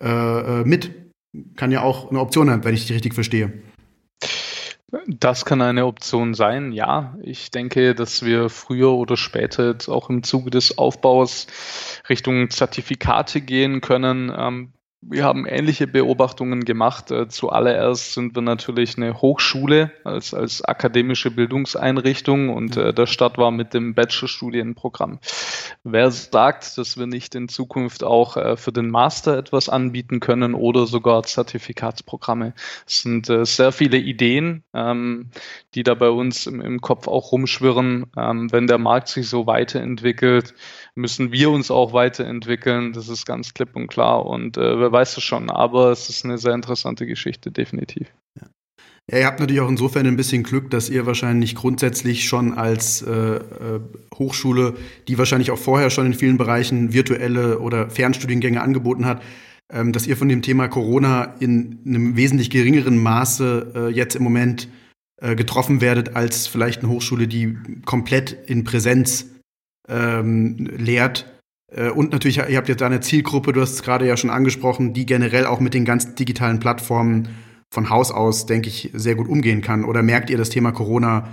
[0.00, 1.05] äh, äh mit?
[1.56, 3.52] Kann ja auch eine Option sein, wenn ich dich richtig verstehe.
[5.08, 7.16] Das kann eine Option sein, ja.
[7.22, 11.48] Ich denke, dass wir früher oder später jetzt auch im Zuge des Aufbaus
[12.08, 14.32] Richtung Zertifikate gehen können.
[14.36, 14.72] Ähm,
[15.08, 17.10] wir haben ähnliche Beobachtungen gemacht.
[17.10, 23.38] Äh, zuallererst sind wir natürlich eine Hochschule als, als akademische Bildungseinrichtung und äh, der Start
[23.38, 25.18] war mit dem Bachelorstudienprogramm.
[25.84, 30.54] Wer sagt, dass wir nicht in Zukunft auch äh, für den Master etwas anbieten können
[30.54, 32.54] oder sogar Zertifikatsprogramme?
[32.86, 35.30] Es sind äh, sehr viele Ideen, ähm,
[35.74, 38.06] die da bei uns im, im Kopf auch rumschwirren.
[38.16, 40.54] Ähm, wenn der Markt sich so weiterentwickelt,
[40.96, 42.92] müssen wir uns auch weiterentwickeln.
[42.92, 44.26] Das ist ganz klipp und klar.
[44.26, 48.08] Und äh, wer weiß es schon, aber es ist eine sehr interessante Geschichte, definitiv.
[48.40, 48.48] Ja.
[49.08, 53.02] Ja, ihr habt natürlich auch insofern ein bisschen Glück, dass ihr wahrscheinlich grundsätzlich schon als
[53.02, 53.80] äh, äh,
[54.14, 54.74] Hochschule,
[55.06, 59.22] die wahrscheinlich auch vorher schon in vielen Bereichen virtuelle oder Fernstudiengänge angeboten hat,
[59.72, 64.24] ähm, dass ihr von dem Thema Corona in einem wesentlich geringeren Maße äh, jetzt im
[64.24, 64.68] Moment
[65.22, 69.35] äh, getroffen werdet als vielleicht eine Hochschule, die komplett in Präsenz
[69.88, 71.26] ähm, lehrt.
[71.72, 74.92] Äh, und natürlich, ihr habt jetzt eine Zielgruppe, du hast es gerade ja schon angesprochen,
[74.92, 77.28] die generell auch mit den ganzen digitalen Plattformen
[77.70, 79.84] von Haus aus, denke ich, sehr gut umgehen kann.
[79.84, 81.28] Oder merkt ihr das Thema Corona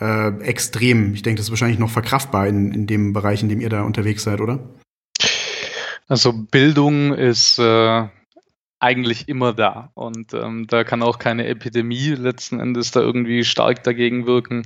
[0.00, 1.14] äh, extrem?
[1.14, 3.82] Ich denke, das ist wahrscheinlich noch verkraftbar in, in dem Bereich, in dem ihr da
[3.82, 4.60] unterwegs seid, oder?
[6.06, 8.08] Also Bildung ist äh,
[8.84, 9.90] eigentlich immer da.
[9.94, 14.64] Und ähm, da kann auch keine Epidemie letzten Endes da irgendwie stark dagegen wirken.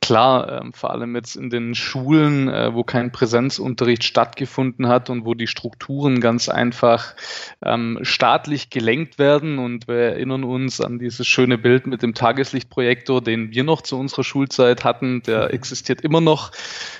[0.00, 5.24] Klar, ähm, vor allem jetzt in den Schulen, äh, wo kein Präsenzunterricht stattgefunden hat und
[5.24, 7.16] wo die Strukturen ganz einfach
[7.64, 9.58] ähm, staatlich gelenkt werden.
[9.58, 13.98] Und wir erinnern uns an dieses schöne Bild mit dem Tageslichtprojektor, den wir noch zu
[13.98, 15.22] unserer Schulzeit hatten.
[15.24, 16.52] Der existiert immer noch.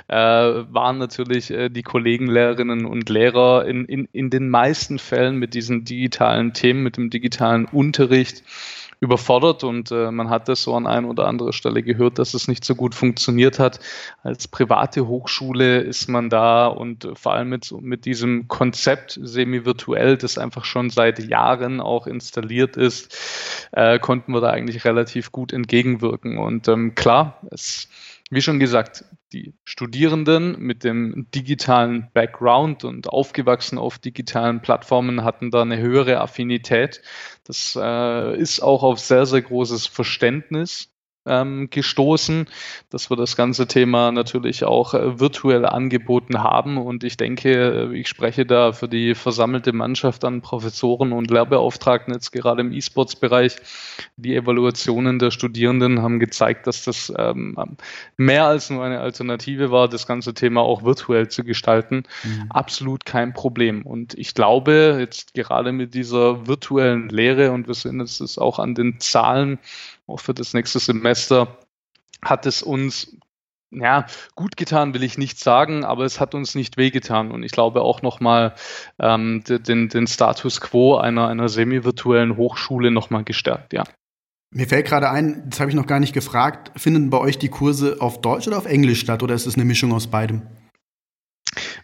[0.08, 5.36] Äh, waren natürlich äh, die Kollegen, Lehrerinnen und Lehrer in, in, in den meisten Fällen
[5.36, 8.42] mit diesen digitalen digitalen Themen, mit dem digitalen Unterricht
[9.02, 12.48] überfordert und äh, man hat das so an ein oder anderer Stelle gehört, dass es
[12.48, 13.80] nicht so gut funktioniert hat.
[14.22, 20.18] Als private Hochschule ist man da und äh, vor allem mit, mit diesem Konzept semi-virtuell,
[20.18, 23.16] das einfach schon seit Jahren auch installiert ist,
[23.72, 26.36] äh, konnten wir da eigentlich relativ gut entgegenwirken.
[26.36, 27.88] Und ähm, klar, es
[28.30, 35.50] wie schon gesagt, die Studierenden mit dem digitalen Background und aufgewachsen auf digitalen Plattformen hatten
[35.50, 37.02] da eine höhere Affinität.
[37.44, 40.92] Das äh, ist auch auf sehr, sehr großes Verständnis
[41.24, 42.46] gestoßen,
[42.88, 46.78] dass wir das ganze Thema natürlich auch äh, virtuell angeboten haben.
[46.78, 52.14] Und ich denke, äh, ich spreche da für die versammelte Mannschaft an Professoren und Lehrbeauftragten
[52.14, 53.56] jetzt gerade im E-Sports-Bereich.
[54.16, 57.54] Die Evaluationen der Studierenden haben gezeigt, dass das ähm,
[58.16, 62.04] mehr als nur eine Alternative war, das ganze Thema auch virtuell zu gestalten.
[62.24, 62.46] Mhm.
[62.48, 63.82] Absolut kein Problem.
[63.82, 68.74] Und ich glaube, jetzt gerade mit dieser virtuellen Lehre, und wir sehen es auch an
[68.74, 69.58] den Zahlen,
[70.10, 71.58] auch für das nächste Semester,
[72.22, 73.16] hat es uns
[73.72, 77.30] ja, gut getan will ich nicht sagen, aber es hat uns nicht wehgetan.
[77.30, 78.54] Und ich glaube auch nochmal
[78.98, 83.84] ähm, den, den Status quo einer, einer semi-virtuellen Hochschule nochmal gestärkt, ja.
[84.52, 87.50] Mir fällt gerade ein, das habe ich noch gar nicht gefragt, finden bei euch die
[87.50, 90.42] Kurse auf Deutsch oder auf Englisch statt oder ist es eine Mischung aus beidem?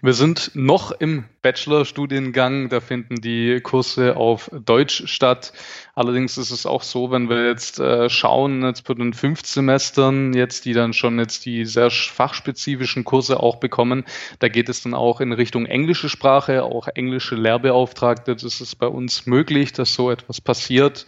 [0.00, 5.52] Wir sind noch im Bachelorstudiengang, da finden die Kurse auf Deutsch statt.
[5.94, 10.34] Allerdings ist es auch so, wenn wir jetzt äh, schauen, jetzt bei den fünf Semestern,
[10.34, 14.04] jetzt, die dann schon jetzt die sehr fachspezifischen Kurse auch bekommen,
[14.38, 18.36] da geht es dann auch in Richtung englische Sprache, auch englische Lehrbeauftragte.
[18.36, 21.06] Das ist bei uns möglich, dass so etwas passiert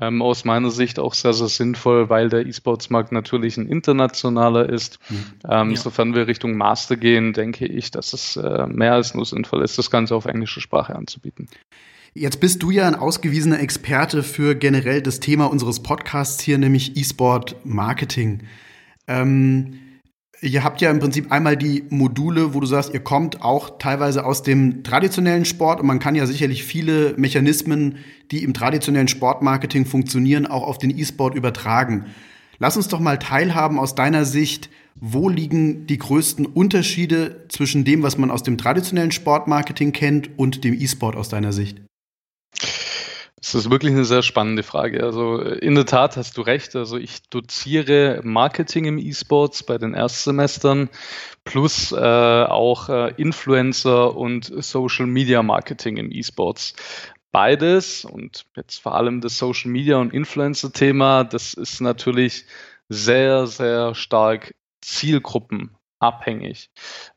[0.00, 4.98] ähm, aus meiner Sicht auch sehr, sehr sinnvoll, weil der E-Sports-Markt natürlich ein internationaler ist.
[5.08, 5.24] Mhm.
[5.48, 5.76] Ähm, ja.
[5.76, 9.78] Sofern wir Richtung Master gehen, denke ich, dass es äh, mehr als nur sinnvoll ist,
[9.78, 11.48] das Ganze auf englische Sprache anzubieten.
[12.14, 16.96] Jetzt bist du ja ein ausgewiesener Experte für generell das Thema unseres Podcasts hier, nämlich
[16.96, 18.44] E-Sport Marketing.
[19.06, 19.80] Ähm,
[20.42, 24.26] Ihr habt ja im Prinzip einmal die Module, wo du sagst, ihr kommt auch teilweise
[24.26, 27.96] aus dem traditionellen Sport und man kann ja sicherlich viele Mechanismen,
[28.30, 32.06] die im traditionellen Sportmarketing funktionieren, auch auf den E-Sport übertragen.
[32.58, 38.02] Lass uns doch mal teilhaben aus deiner Sicht, wo liegen die größten Unterschiede zwischen dem,
[38.02, 41.80] was man aus dem traditionellen Sportmarketing kennt und dem E-Sport aus deiner Sicht?
[43.46, 45.04] Das ist wirklich eine sehr spannende Frage.
[45.04, 46.74] Also in der Tat hast du recht.
[46.74, 50.88] Also ich doziere Marketing im E-Sports bei den Erstsemestern
[51.44, 56.74] plus äh, auch äh, Influencer und Social Media Marketing im E-Sports.
[57.30, 62.46] Beides und jetzt vor allem das Social Media und Influencer Thema, das ist natürlich
[62.88, 66.70] sehr, sehr stark Zielgruppen abhängig.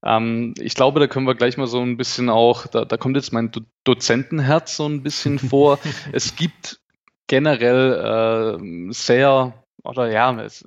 [0.04, 3.16] Ähm, ich glaube, da können wir gleich mal so ein bisschen auch, da, da kommt
[3.16, 5.80] jetzt mein Do Dozentenherz so ein bisschen vor.
[6.12, 6.80] es gibt
[7.28, 9.54] generell äh, sehr,
[9.84, 10.66] oder ja, es,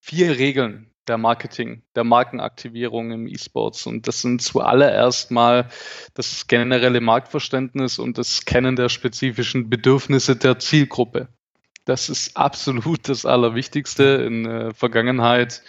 [0.00, 3.86] vier Regeln der Marketing, der Markenaktivierung im E-Sports.
[3.86, 5.68] Und das sind zuallererst mal
[6.14, 11.28] das generelle Marktverständnis und das Kennen der spezifischen Bedürfnisse der Zielgruppe.
[11.84, 15.62] Das ist absolut das Allerwichtigste in der Vergangenheit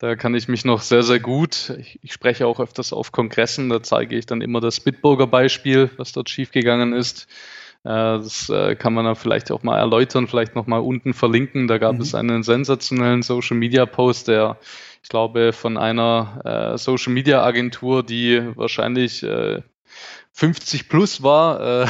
[0.00, 3.68] da kann ich mich noch sehr, sehr gut, ich, ich, spreche auch öfters auf Kongressen,
[3.68, 7.28] da zeige ich dann immer das Bitburger Beispiel, was dort schiefgegangen ist.
[7.84, 11.68] Äh, das äh, kann man dann vielleicht auch mal erläutern, vielleicht nochmal unten verlinken.
[11.68, 12.00] Da gab mhm.
[12.00, 14.56] es einen sensationellen Social Media Post, der,
[15.02, 19.26] ich glaube, von einer äh, Social Media Agentur, die wahrscheinlich
[20.32, 21.86] 50 plus war,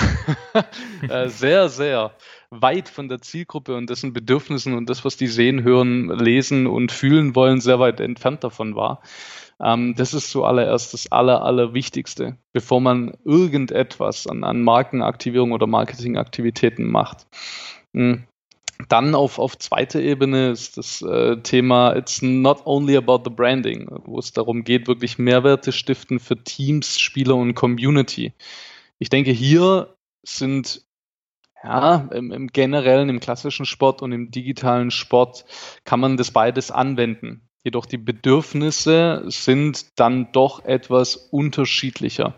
[1.28, 2.12] sehr, sehr
[2.50, 6.90] weit von der Zielgruppe und dessen Bedürfnissen und das, was die sehen, hören, lesen und
[6.90, 9.02] fühlen wollen, sehr weit entfernt davon war.
[9.60, 16.90] Ähm, das ist zuallererst das Aller, Allerwichtigste, bevor man irgendetwas an, an Markenaktivierung oder Marketingaktivitäten
[16.90, 17.26] macht.
[17.92, 18.24] Mhm.
[18.88, 23.86] Dann auf, auf zweiter Ebene ist das äh, Thema It's not only about the branding,
[24.06, 28.32] wo es darum geht, wirklich Mehrwerte stiften für Teams, Spieler und Community.
[28.98, 30.82] Ich denke, hier sind
[31.62, 35.44] ja, im, im generellen, im klassischen Sport und im digitalen Sport
[35.84, 37.48] kann man das beides anwenden.
[37.62, 42.34] Jedoch die Bedürfnisse sind dann doch etwas unterschiedlicher.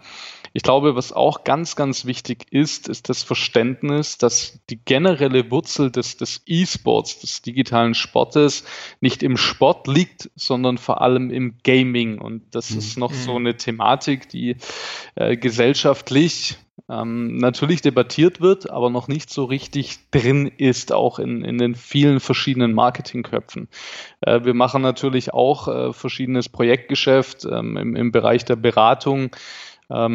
[0.52, 5.90] Ich glaube, was auch ganz, ganz wichtig ist, ist das Verständnis, dass die generelle Wurzel
[5.90, 8.64] des, des E-Sports, des digitalen Sportes,
[9.00, 12.18] nicht im Sport liegt, sondern vor allem im Gaming.
[12.18, 12.78] Und das mhm.
[12.78, 13.46] ist noch so mhm.
[13.46, 14.56] eine Thematik, die
[15.14, 16.56] äh, gesellschaftlich
[16.88, 21.74] ähm, natürlich debattiert wird, aber noch nicht so richtig drin ist, auch in, in den
[21.74, 23.68] vielen verschiedenen Marketingköpfen.
[24.20, 29.30] Äh, wir machen natürlich auch äh, verschiedenes Projektgeschäft ähm, im, im Bereich der Beratung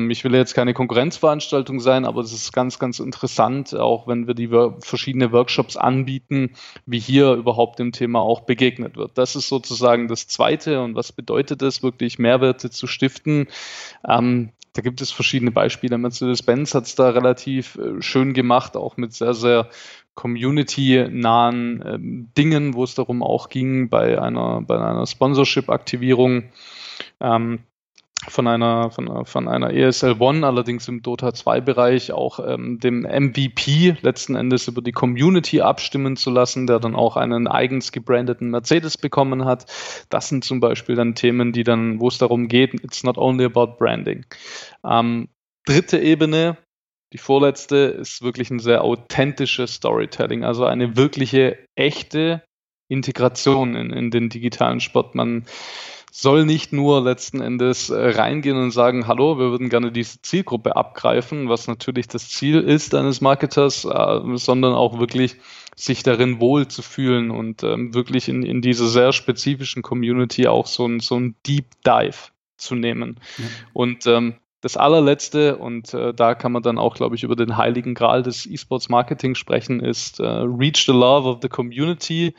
[0.09, 4.34] ich will jetzt keine Konkurrenzveranstaltung sein, aber es ist ganz, ganz interessant, auch wenn wir
[4.34, 4.49] die
[4.80, 6.51] verschiedene Workshops anbieten,
[6.86, 9.17] wie hier überhaupt dem Thema auch begegnet wird.
[9.17, 10.82] Das ist sozusagen das Zweite.
[10.82, 13.47] Und was bedeutet es, wirklich Mehrwerte zu stiften?
[14.07, 15.97] Ähm, da gibt es verschiedene Beispiele.
[15.97, 19.69] Mercedes-Benz hat es da relativ äh, schön gemacht, auch mit sehr, sehr
[20.15, 26.45] community-nahen ähm, Dingen, wo es darum auch ging, bei einer, bei einer Sponsorship-Aktivierung.
[27.19, 27.59] Ähm,
[28.28, 33.01] von einer, von, von einer ESL One, allerdings im Dota 2 Bereich auch ähm, dem
[33.03, 38.49] MVP letzten Endes über die Community abstimmen zu lassen, der dann auch einen eigens gebrandeten
[38.49, 39.65] Mercedes bekommen hat.
[40.09, 43.45] Das sind zum Beispiel dann Themen, die dann, wo es darum geht, it's not only
[43.45, 44.26] about branding.
[44.84, 45.30] Ähm,
[45.65, 46.57] dritte Ebene,
[47.13, 52.43] die vorletzte, ist wirklich ein sehr authentisches Storytelling, also eine wirkliche, echte
[52.89, 55.15] Integration in, in den digitalen Sport.
[55.15, 55.45] Man
[56.12, 60.76] soll nicht nur letzten Endes äh, reingehen und sagen, hallo, wir würden gerne diese Zielgruppe
[60.76, 65.36] abgreifen, was natürlich das Ziel ist eines Marketers, äh, sondern auch wirklich
[65.76, 70.66] sich darin wohl zu fühlen und ähm, wirklich in, in dieser sehr spezifischen Community auch
[70.66, 73.20] so ein, so ein Deep Dive zu nehmen.
[73.38, 73.45] Ja.
[73.74, 77.58] Und ähm, das allerletzte, und äh, da kann man dann auch, glaube ich, über den
[77.58, 82.34] heiligen Gral des E-Sports Marketing sprechen, ist äh, Reach the Love of the Community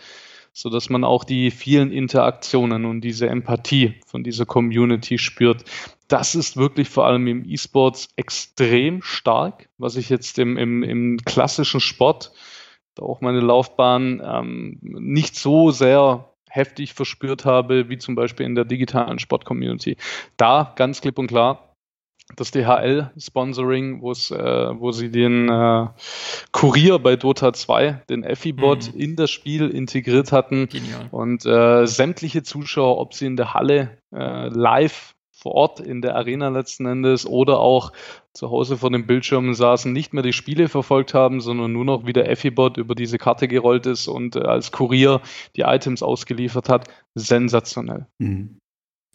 [0.59, 5.65] so dass man auch die vielen Interaktionen und diese Empathie von dieser Community spürt.
[6.09, 11.19] Das ist wirklich vor allem im E-Sports extrem stark, was ich jetzt im, im, im
[11.25, 12.33] klassischen Sport,
[12.97, 18.57] da auch meine Laufbahn, ähm, nicht so sehr heftig verspürt habe, wie zum Beispiel in
[18.57, 19.97] der digitalen Sport-Community.
[20.37, 21.68] Da ganz klipp und klar,
[22.37, 25.87] das DHL-Sponsoring, äh, wo sie den äh,
[26.53, 29.01] Kurier bei Dota 2, den Effi-Bot, mhm.
[29.01, 30.68] in das Spiel integriert hatten.
[30.68, 31.09] Genial.
[31.11, 36.16] Und äh, sämtliche Zuschauer, ob sie in der Halle äh, live vor Ort in der
[36.16, 37.93] Arena letzten Endes oder auch
[38.33, 42.07] zu Hause vor den Bildschirmen saßen, nicht mehr die Spiele verfolgt haben, sondern nur noch
[42.07, 45.20] wie der Effi-Bot über diese Karte gerollt ist und äh, als Kurier
[45.55, 46.89] die Items ausgeliefert hat.
[47.14, 48.07] Sensationell.
[48.18, 48.59] Mhm.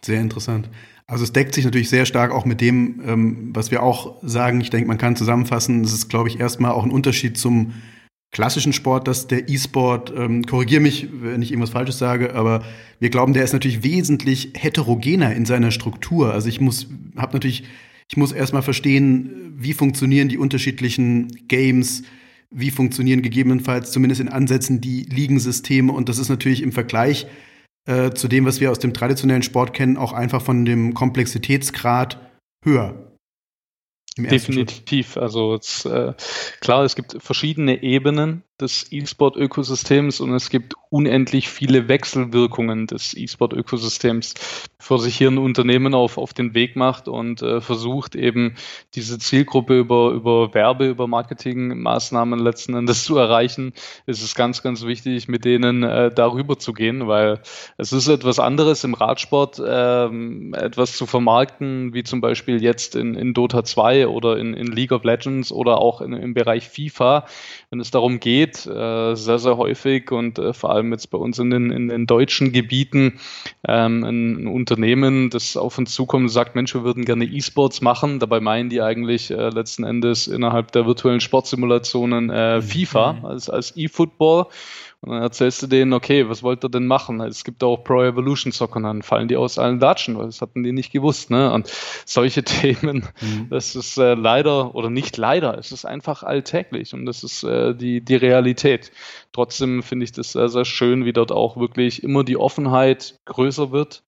[0.03, 0.69] Sehr interessant.
[1.07, 4.61] Also es deckt sich natürlich sehr stark auch mit dem, ähm, was wir auch sagen.
[4.61, 7.73] Ich denke, man kann zusammenfassen, es ist, glaube ich, erstmal auch ein Unterschied zum
[8.31, 12.63] klassischen Sport, dass der E-Sport, ähm, korrigiere mich, wenn ich irgendwas Falsches sage, aber
[12.99, 16.33] wir glauben, der ist natürlich wesentlich heterogener in seiner Struktur.
[16.33, 17.63] Also ich muss, habe natürlich,
[18.09, 22.03] ich muss erstmal verstehen, wie funktionieren die unterschiedlichen Games,
[22.49, 27.27] wie funktionieren gegebenenfalls zumindest in Ansätzen die Ligensysteme und das ist natürlich im Vergleich
[27.85, 32.17] äh, zu dem, was wir aus dem traditionellen Sport kennen, auch einfach von dem Komplexitätsgrad
[32.63, 33.12] höher.
[34.17, 35.17] Definitiv.
[35.17, 36.13] Also es, äh,
[36.61, 44.35] klar, es gibt verschiedene Ebenen des E-Sport-Ökosystems und es gibt unendlich viele Wechselwirkungen des E-Sport-Ökosystems,
[44.77, 48.55] bevor sich hier ein Unternehmen auf, auf den Weg macht und äh, versucht eben
[48.93, 53.73] diese Zielgruppe über, über Werbe, über Marketingmaßnahmen letzten Endes zu erreichen,
[54.05, 57.41] ist es ganz, ganz wichtig, mit denen äh, darüber zu gehen, weil
[57.77, 60.05] es ist etwas anderes im Radsport, äh,
[60.57, 64.91] etwas zu vermarkten, wie zum Beispiel jetzt in, in Dota 2 oder in, in League
[64.91, 67.25] of Legends oder auch in, im Bereich FIFA,
[67.69, 71.39] wenn es darum geht, äh, sehr, sehr häufig und äh, vor allem jetzt bei uns
[71.39, 73.19] in den, in den deutschen Gebieten
[73.67, 77.81] ähm, ein, ein, Unternehmen, das auf uns zukommt und sagt, Mensch, wir würden gerne E-Sports
[77.81, 78.19] machen.
[78.19, 82.61] Dabei meinen die eigentlich äh, letzten Endes innerhalb der virtuellen Sportsimulationen äh, mhm.
[82.61, 83.25] FIFA mhm.
[83.25, 84.47] als, als E-Football.
[85.03, 87.19] Und dann erzählst du denen, okay, was wollt ihr denn machen?
[87.19, 90.39] Es gibt auch Pro Evolution Soccer und dann fallen die aus allen Latschen, weil das
[90.39, 91.29] hatten die nicht gewusst.
[91.29, 91.51] Ne?
[91.51, 91.67] Und
[92.05, 93.47] solche Themen, mhm.
[93.49, 97.75] das ist äh, leider oder nicht leider, es ist einfach alltäglich und das ist äh,
[97.75, 98.93] die, die Realität.
[99.33, 103.73] Trotzdem finde ich das sehr, sehr schön, wie dort auch wirklich immer die Offenheit größer
[103.73, 104.03] wird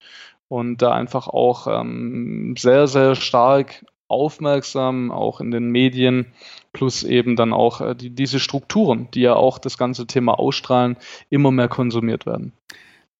[0.48, 6.28] und da einfach auch ähm, sehr, sehr stark aufmerksam, auch in den Medien,
[6.76, 10.98] plus eben dann auch äh, die, diese Strukturen, die ja auch das ganze Thema ausstrahlen,
[11.30, 12.52] immer mehr konsumiert werden.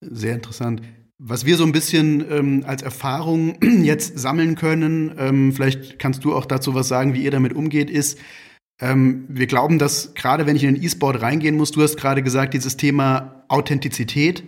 [0.00, 0.82] Sehr interessant.
[1.18, 6.34] Was wir so ein bisschen ähm, als Erfahrung jetzt sammeln können, ähm, vielleicht kannst du
[6.34, 8.18] auch dazu was sagen, wie ihr damit umgeht, ist,
[8.78, 12.22] ähm, wir glauben, dass gerade wenn ich in den E-Sport reingehen muss, du hast gerade
[12.22, 14.44] gesagt, dieses Thema Authentizität,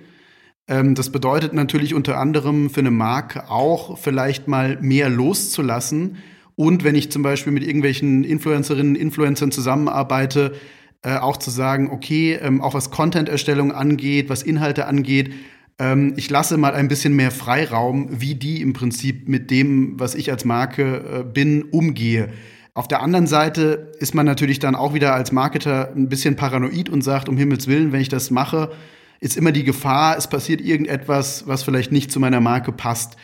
[0.68, 6.18] ähm, das bedeutet natürlich unter anderem für eine Marke auch vielleicht mal mehr loszulassen
[6.58, 10.56] und wenn ich zum Beispiel mit irgendwelchen Influencerinnen, Influencern zusammenarbeite,
[11.02, 15.32] äh, auch zu sagen, okay, ähm, auch was Content-Erstellung angeht, was Inhalte angeht,
[15.78, 20.16] ähm, ich lasse mal ein bisschen mehr Freiraum, wie die im Prinzip mit dem, was
[20.16, 22.30] ich als Marke äh, bin, umgehe.
[22.74, 26.88] Auf der anderen Seite ist man natürlich dann auch wieder als Marketer ein bisschen paranoid
[26.88, 28.72] und sagt, um Himmels Willen, wenn ich das mache,
[29.20, 33.16] ist immer die Gefahr, es passiert irgendetwas, was vielleicht nicht zu meiner Marke passt.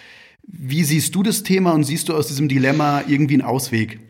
[0.47, 4.01] Wie siehst du das Thema und siehst du aus diesem Dilemma irgendwie einen Ausweg?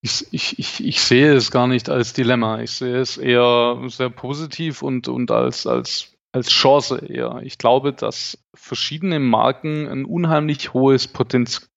[0.00, 2.60] Ich, ich, ich, ich sehe es gar nicht als Dilemma.
[2.60, 7.40] Ich sehe es eher sehr positiv und, und als, als, als Chance eher.
[7.44, 11.68] Ich glaube, dass verschiedene Marken ein unheimlich hohes Potenzial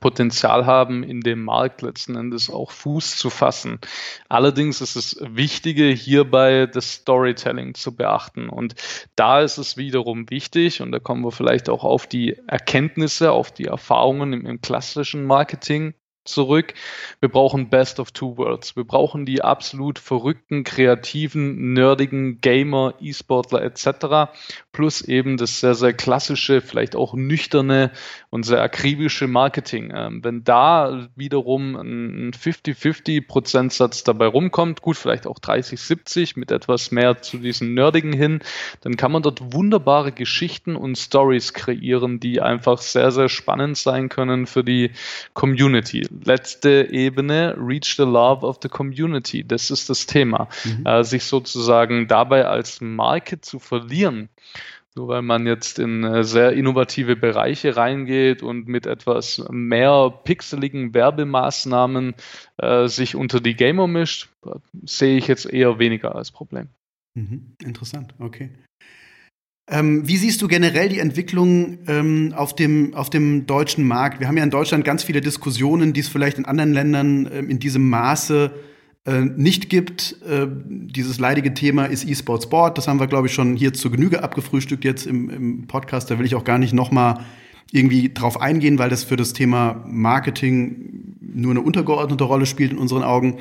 [0.00, 3.78] Potenzial haben, in dem Markt letzten Endes auch Fuß zu fassen.
[4.28, 8.48] Allerdings ist es Wichtige, hierbei das Storytelling zu beachten.
[8.48, 8.74] Und
[9.14, 13.52] da ist es wiederum wichtig, und da kommen wir vielleicht auch auf die Erkenntnisse, auf
[13.52, 15.94] die Erfahrungen im, im klassischen Marketing
[16.26, 16.74] zurück.
[17.20, 18.76] Wir brauchen Best of Two Worlds.
[18.76, 24.32] Wir brauchen die absolut verrückten, kreativen, nerdigen Gamer, E-Sportler etc.
[24.76, 27.92] Plus eben das sehr, sehr klassische, vielleicht auch nüchterne
[28.28, 29.90] und sehr akribische Marketing.
[29.96, 36.90] Ähm, wenn da wiederum ein 50-50 Prozentsatz dabei rumkommt, gut, vielleicht auch 30-70 mit etwas
[36.90, 38.40] mehr zu diesen nerdigen hin,
[38.82, 44.10] dann kann man dort wunderbare Geschichten und Stories kreieren, die einfach sehr, sehr spannend sein
[44.10, 44.90] können für die
[45.32, 49.46] Community letzte Ebene, Reach the Love of the Community.
[49.46, 50.48] Das ist das Thema.
[50.64, 50.84] Mhm.
[50.84, 54.28] Äh, sich sozusagen dabei als Marke zu verlieren.
[54.96, 60.94] Nur weil man jetzt in äh, sehr innovative Bereiche reingeht und mit etwas mehr pixeligen
[60.94, 62.14] Werbemaßnahmen
[62.56, 64.30] äh, sich unter die Gamer mischt,
[64.84, 66.68] sehe ich jetzt eher weniger als Problem.
[67.14, 67.56] Mhm.
[67.62, 68.50] Interessant, okay.
[69.68, 74.20] Ähm, wie siehst du generell die Entwicklung ähm, auf, dem, auf dem deutschen Markt?
[74.20, 77.50] Wir haben ja in Deutschland ganz viele Diskussionen, die es vielleicht in anderen Ländern ähm,
[77.50, 78.75] in diesem Maße äh,
[79.12, 80.16] nicht gibt.
[80.22, 82.78] Äh, dieses leidige Thema ist E-Sport Sport.
[82.78, 86.10] Das haben wir, glaube ich, schon hier zur Genüge abgefrühstückt jetzt im, im Podcast.
[86.10, 87.24] Da will ich auch gar nicht noch mal
[87.70, 92.78] irgendwie drauf eingehen, weil das für das Thema Marketing nur eine untergeordnete Rolle spielt in
[92.78, 93.38] unseren Augen.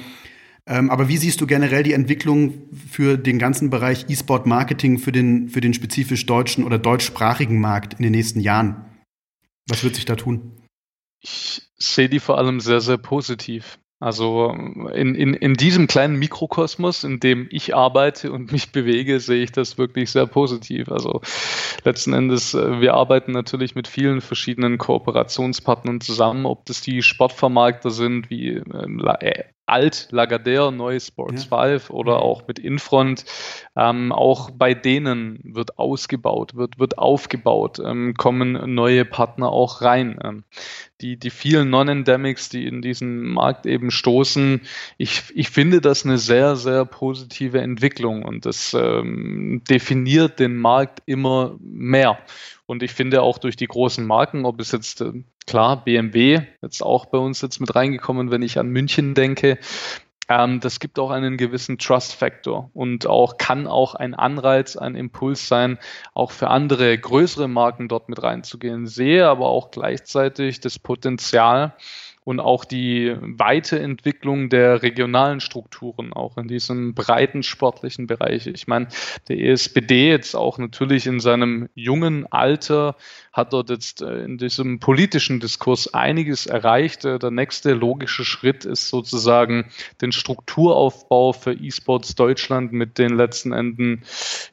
[0.67, 5.49] Ähm, aber wie siehst du generell die Entwicklung für den ganzen Bereich E-Sport-Marketing für den,
[5.49, 8.85] für den spezifisch deutschen oder deutschsprachigen Markt in den nächsten Jahren?
[9.67, 10.51] Was wird sich da tun?
[11.21, 13.79] Ich sehe die vor allem sehr, sehr positiv.
[13.99, 14.51] Also
[14.93, 19.53] in, in, in diesem kleinen Mikrokosmos, in dem ich arbeite und mich bewege, sehe ich
[19.53, 20.91] das wirklich sehr positiv.
[20.91, 21.21] Also
[21.85, 27.89] letzten Endes, äh, wir arbeiten natürlich mit vielen verschiedenen Kooperationspartnern zusammen, ob das die Sportvermarkter
[27.89, 29.01] sind wie ähm,
[29.67, 31.63] Alt Lagardère, Neu Sports ja.
[31.63, 33.25] 5 oder auch mit Infront.
[33.75, 40.19] Ähm, auch bei denen wird ausgebaut, wird, wird aufgebaut, ähm, kommen neue Partner auch rein.
[40.23, 40.43] Ähm,
[41.01, 44.61] die, die vielen Non-Endemics, die in diesen Markt eben stoßen,
[44.97, 51.01] ich, ich finde das eine sehr, sehr positive Entwicklung und das ähm, definiert den Markt
[51.05, 52.17] immer mehr.
[52.65, 55.11] Und ich finde auch durch die großen Marken, ob es jetzt äh,
[55.45, 59.59] klar BMW jetzt auch bei uns jetzt mit reingekommen, wenn ich an München denke,
[60.27, 65.47] ähm, das gibt auch einen gewissen Trust-Factor und auch kann auch ein Anreiz, ein Impuls
[65.47, 65.77] sein,
[66.13, 68.87] auch für andere größere Marken dort mit reinzugehen.
[68.87, 71.73] Sehe aber auch gleichzeitig das Potenzial,
[72.25, 78.47] und auch die Weiterentwicklung der regionalen Strukturen, auch in diesem breiten sportlichen Bereich.
[78.47, 78.87] Ich meine,
[79.27, 82.95] der ESPD jetzt auch natürlich in seinem jungen Alter
[83.35, 87.03] hat dort jetzt äh, in diesem politischen Diskurs einiges erreicht.
[87.03, 89.69] Äh, der nächste logische Schritt ist sozusagen
[90.01, 94.03] den Strukturaufbau für E-Sports Deutschland mit den letzten Enden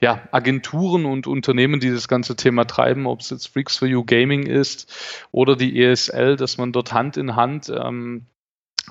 [0.00, 4.04] ja, Agenturen und Unternehmen, die das ganze Thema treiben, ob es jetzt Freaks for You
[4.04, 4.92] Gaming ist
[5.30, 8.26] oder die ESL, dass man dort Hand in Hand ähm,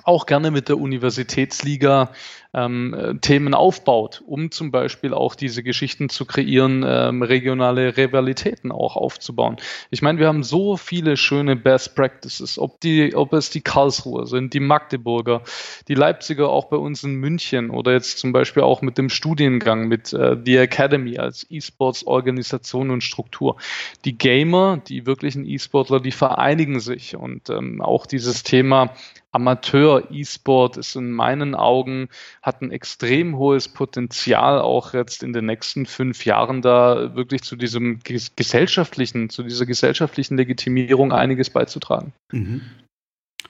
[0.04, 2.12] auch gerne mit der Universitätsliga
[2.54, 8.72] ähm, äh, Themen aufbaut, um zum Beispiel auch diese Geschichten zu kreieren, ähm, regionale Rivalitäten
[8.72, 9.56] auch aufzubauen.
[9.90, 14.26] Ich meine, wir haben so viele schöne Best Practices, ob, die, ob es die Karlsruher
[14.26, 15.42] sind, die Magdeburger,
[15.88, 19.88] die Leipziger auch bei uns in München oder jetzt zum Beispiel auch mit dem Studiengang,
[19.88, 23.56] mit äh, The Academy als E-Sports-Organisation und Struktur.
[24.04, 28.94] Die Gamer, die wirklichen E-Sportler, die vereinigen sich und ähm, auch dieses Thema
[29.32, 32.08] Amateur-E-Sport ist in meinen Augen,
[32.42, 37.54] hat ein extrem hohes Potenzial, auch jetzt in den nächsten fünf Jahren da wirklich zu
[37.54, 42.12] diesem gesellschaftlichen, zu dieser gesellschaftlichen Legitimierung einiges beizutragen.
[42.32, 42.62] Mhm.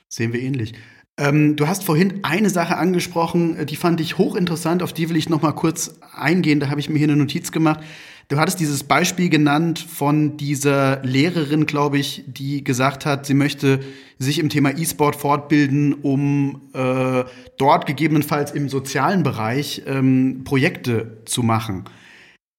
[0.09, 0.75] Sehen wir ähnlich.
[1.19, 5.17] Ähm, du hast vorhin eine Sache angesprochen, äh, die fand ich hochinteressant, auf die will
[5.17, 6.61] ich noch mal kurz eingehen.
[6.61, 7.81] Da habe ich mir hier eine Notiz gemacht.
[8.33, 13.81] Du hattest dieses Beispiel genannt von dieser Lehrerin, glaube ich, die gesagt hat, sie möchte
[14.19, 17.25] sich im Thema E-Sport fortbilden, um äh,
[17.59, 21.85] dort gegebenenfalls im sozialen Bereich ähm, Projekte zu machen.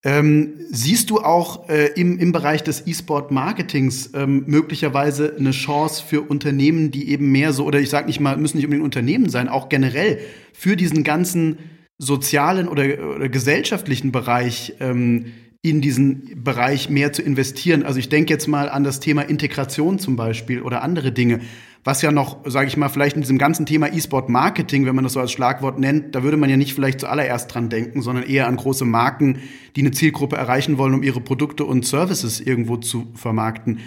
[0.04, 6.22] Ähm, siehst du auch äh, im, im Bereich des E-Sport-Marketings ähm, möglicherweise eine Chance für
[6.22, 9.50] Unternehmen, die eben mehr so, oder ich sage nicht mal, müssen nicht unbedingt Unternehmen sein,
[9.50, 10.20] auch generell
[10.54, 11.58] für diesen ganzen
[11.98, 12.84] sozialen oder,
[13.16, 15.34] oder gesellschaftlichen Bereich ähm,
[15.66, 17.84] in diesen Bereich mehr zu investieren.
[17.84, 21.40] Also ich denke jetzt mal an das Thema Integration zum Beispiel oder andere Dinge,
[21.86, 25.14] was ja noch, sage ich mal, vielleicht in diesem ganzen Thema E-Sport-Marketing, wenn man das
[25.14, 28.48] so als Schlagwort nennt, da würde man ja nicht vielleicht zuallererst dran denken, sondern eher
[28.48, 29.40] an große Marken,
[29.78, 33.80] die eine Zielgruppe erreichen wollen, um ihre Produkte und Services irgendwo zu vermarkten.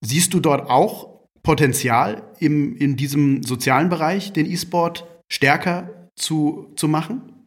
[0.00, 6.88] Siehst du dort auch Potenzial im, in diesem sozialen Bereich, den E-Sport stärker zu, zu
[6.88, 7.46] machen?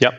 [0.00, 0.12] Ja,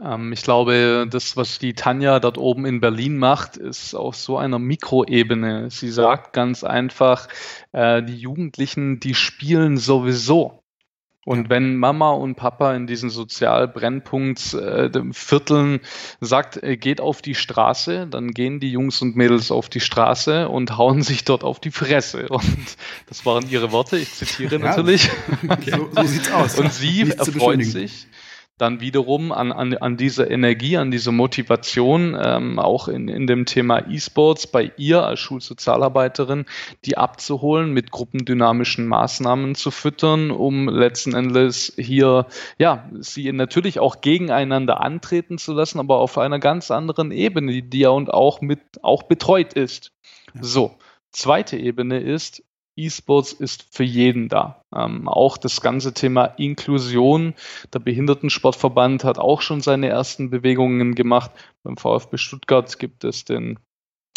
[0.00, 4.38] ähm, ich glaube, das, was die Tanja dort oben in Berlin macht, ist auf so
[4.38, 5.70] einer Mikroebene.
[5.70, 7.28] Sie sagt ganz einfach,
[7.72, 10.62] äh, die Jugendlichen, die spielen sowieso.
[11.24, 14.90] Und wenn Mama und Papa in diesen Sozialbrennpunkt äh,
[16.20, 20.48] sagt, äh, geht auf die Straße, dann gehen die Jungs und Mädels auf die Straße
[20.48, 22.26] und hauen sich dort auf die Fresse.
[22.28, 22.76] Und
[23.06, 25.10] das waren ihre Worte, ich zitiere ja, natürlich.
[25.70, 26.58] So, so sieht's aus.
[26.58, 28.08] Und sie erfreut sich
[28.58, 33.46] dann wiederum an, an, an diese Energie, an diese Motivation, ähm, auch in, in dem
[33.46, 36.44] Thema E-Sports bei ihr als Schulsozialarbeiterin,
[36.84, 42.26] die abzuholen, mit gruppendynamischen Maßnahmen zu füttern, um letzten Endes hier,
[42.58, 47.80] ja, sie natürlich auch gegeneinander antreten zu lassen, aber auf einer ganz anderen Ebene, die
[47.80, 49.92] ja und auch mit, auch betreut ist.
[50.40, 50.76] So.
[51.10, 52.42] Zweite Ebene ist,
[52.76, 54.62] E-Sports ist für jeden da.
[54.74, 57.34] Ähm, auch das ganze Thema Inklusion.
[57.72, 61.30] Der Behindertensportverband hat auch schon seine ersten Bewegungen gemacht.
[61.62, 63.58] Beim VfB Stuttgart gibt es den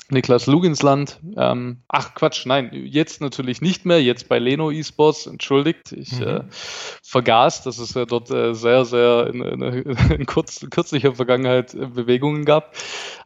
[0.09, 1.19] Niklas Luginsland.
[1.35, 5.91] Ähm, ach Quatsch, nein, jetzt natürlich nicht mehr, jetzt bei Leno Esports, entschuldigt.
[5.91, 6.27] Ich mhm.
[6.27, 6.41] äh,
[7.03, 11.87] vergaß, dass es ja dort äh, sehr, sehr in, in, in kurz, kürzlicher Vergangenheit äh,
[11.87, 12.75] Bewegungen gab.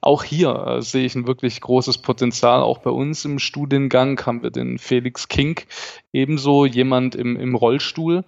[0.02, 2.62] Auch hier äh, sehe ich ein wirklich großes Potenzial.
[2.62, 5.62] Auch bei uns im Studiengang haben wir den Felix King,
[6.14, 8.24] ebenso jemand im, im Rollstuhl,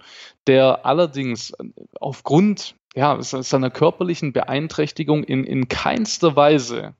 [0.46, 1.54] der allerdings
[2.00, 6.94] aufgrund ja, seiner körperlichen Beeinträchtigung in, in keinster Weise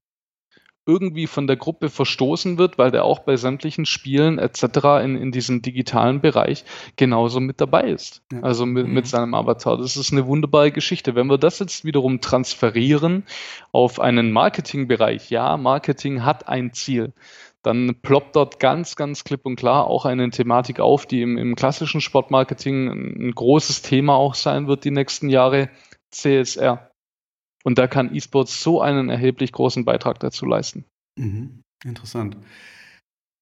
[0.84, 4.64] irgendwie von der Gruppe verstoßen wird, weil der auch bei sämtlichen Spielen etc.
[5.02, 6.64] in, in diesem digitalen Bereich
[6.96, 8.22] genauso mit dabei ist.
[8.32, 8.40] Ja.
[8.40, 8.94] Also mit, mhm.
[8.94, 9.78] mit seinem Avatar.
[9.78, 11.14] Das ist eine wunderbare Geschichte.
[11.14, 13.24] Wenn wir das jetzt wiederum transferieren
[13.70, 17.12] auf einen Marketingbereich, ja, Marketing hat ein Ziel
[17.62, 21.54] dann ploppt dort ganz, ganz klipp und klar auch eine Thematik auf, die im, im
[21.54, 25.70] klassischen Sportmarketing ein großes Thema auch sein wird die nächsten Jahre,
[26.10, 26.91] CSR.
[27.64, 30.84] Und da kann E-Sports so einen erheblich großen Beitrag dazu leisten.
[31.18, 31.62] Mhm.
[31.84, 32.36] Interessant.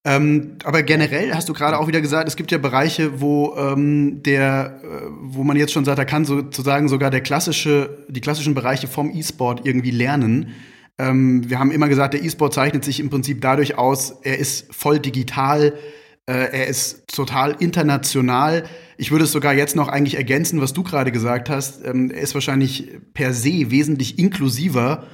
[0.07, 4.23] Ähm, aber generell hast du gerade auch wieder gesagt, es gibt ja Bereiche, wo ähm,
[4.23, 8.55] der, äh, wo man jetzt schon sagt, da kann sozusagen sogar der klassische, die klassischen
[8.55, 10.55] Bereiche vom E-Sport irgendwie lernen.
[10.99, 14.75] Ähm, wir haben immer gesagt, der E-Sport zeichnet sich im Prinzip dadurch aus, er ist
[14.75, 15.75] voll digital,
[16.33, 18.65] er ist total international.
[18.97, 21.85] Ich würde es sogar jetzt noch eigentlich ergänzen, was du gerade gesagt hast.
[21.85, 25.07] Ähm, er ist wahrscheinlich per se wesentlich inklusiver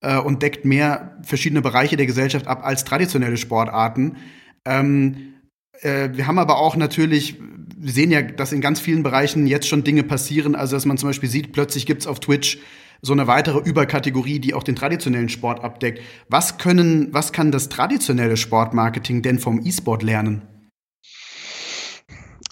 [0.00, 4.16] äh, und deckt mehr verschiedene Bereiche der Gesellschaft ab als traditionelle Sportarten.
[4.64, 5.34] Ähm,
[5.80, 7.36] äh, wir haben aber auch natürlich,
[7.76, 10.54] wir sehen ja, dass in ganz vielen Bereichen jetzt schon Dinge passieren.
[10.54, 12.58] Also, dass man zum Beispiel sieht, plötzlich gibt's auf Twitch
[13.00, 16.00] so eine weitere Überkategorie, die auch den traditionellen Sport abdeckt.
[16.28, 20.42] Was können, was kann das traditionelle Sportmarketing denn vom E-Sport lernen?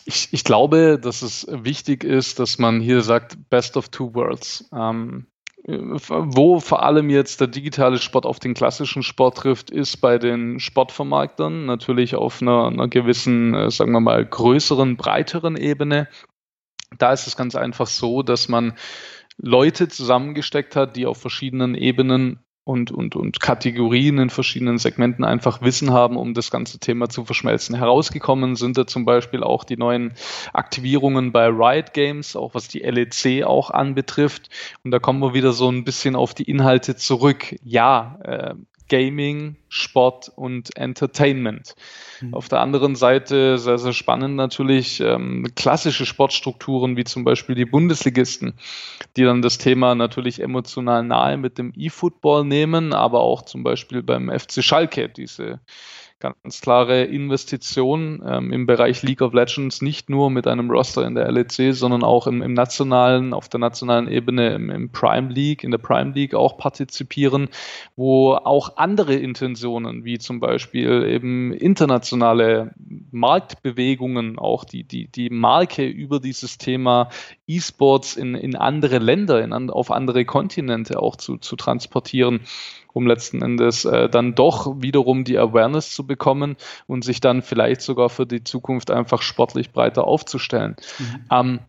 [0.09, 4.69] Ich, ich, glaube, dass es wichtig ist, dass man hier sagt, Best of Two Worlds.
[4.73, 5.27] Ähm,
[5.69, 10.61] wo vor allem jetzt der digitale Sport auf den klassischen Sport trifft, ist bei den
[10.61, 16.09] Sportvermarktern natürlich auf einer, einer gewissen, äh, sagen wir mal, größeren, breiteren Ebene.
[16.97, 18.75] Da ist es ganz einfach so, dass man
[19.39, 25.63] Leute zusammengesteckt hat, die auf verschiedenen Ebenen und, und, und Kategorien in verschiedenen Segmenten einfach
[25.63, 27.77] Wissen haben, um das ganze Thema zu verschmelzen.
[27.77, 30.15] Herausgekommen sind da zum Beispiel auch die neuen
[30.53, 34.51] Aktivierungen bei Riot Games, auch was die LEC auch anbetrifft.
[34.83, 37.55] Und da kommen wir wieder so ein bisschen auf die Inhalte zurück.
[37.63, 38.55] Ja, äh,
[38.89, 41.75] Gaming, Sport und Entertainment.
[42.21, 42.35] Mhm.
[42.35, 47.65] Auf der anderen Seite sehr, sehr spannend natürlich ähm, klassische Sportstrukturen wie zum Beispiel die
[47.65, 48.55] Bundesligisten,
[49.17, 54.03] die dann das Thema natürlich emotional nahe mit dem E-Football nehmen, aber auch zum Beispiel
[54.03, 55.61] beim FC Schalke diese
[56.19, 61.15] ganz klare Investition ähm, im Bereich League of Legends, nicht nur mit einem Roster in
[61.15, 65.63] der LEC, sondern auch im, im nationalen, auf der nationalen Ebene im, im, Prime League,
[65.63, 67.49] in der Prime League auch partizipieren,
[67.97, 72.75] wo auch andere Intentionen, wie zum Beispiel eben internationale
[73.11, 77.11] Marktbewegungen, auch die, die, die Marke über dieses Thema
[77.47, 82.41] E-Sports in, in andere Länder, in, auf andere Kontinente auch zu, zu transportieren
[82.97, 87.83] um letzten Endes äh, dann doch wiederum die Awareness zu bekommen und sich dann vielleicht
[87.83, 90.77] sogar für die Zukunft einfach sportlich breiter aufzustellen.
[90.99, 91.25] Mhm.
[91.31, 91.61] Ähm,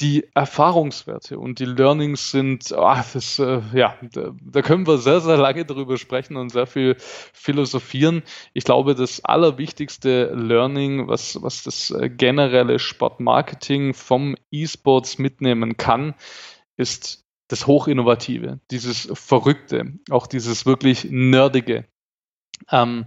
[0.00, 5.20] die Erfahrungswerte und die Learnings sind, oh, das, äh, ja, da, da, können wir sehr,
[5.20, 8.24] sehr lange drüber sprechen und sehr viel philosophieren.
[8.52, 16.14] Ich glaube, das allerwichtigste Learning, was, was das äh, generelle Sportmarketing vom E-Sports mitnehmen kann,
[16.76, 21.86] ist das Hochinnovative, dieses Verrückte, auch dieses wirklich Nerdige.
[22.70, 23.06] Ähm,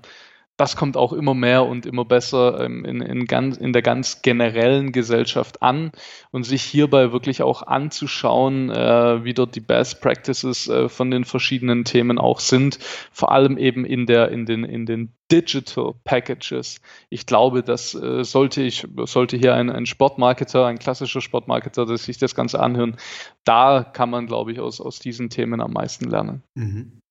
[0.57, 4.23] das kommt auch immer mehr und immer besser ähm, in, in, ganz, in der ganz
[4.23, 5.91] generellen Gesellschaft an
[6.31, 11.25] und sich hierbei wirklich auch anzuschauen, äh, wie dort die Best Practices äh, von den
[11.25, 12.79] verschiedenen Themen auch sind,
[13.11, 16.81] vor allem eben in der in den in den Digital Packages.
[17.09, 22.05] Ich glaube, das äh, sollte ich sollte hier ein, ein Sportmarketer, ein klassischer Sportmarketer, dass
[22.05, 22.97] sich das Ganze anhören.
[23.43, 26.41] Da kann man, glaube ich, aus aus diesen Themen am meisten lernen.
[26.55, 27.01] Mhm.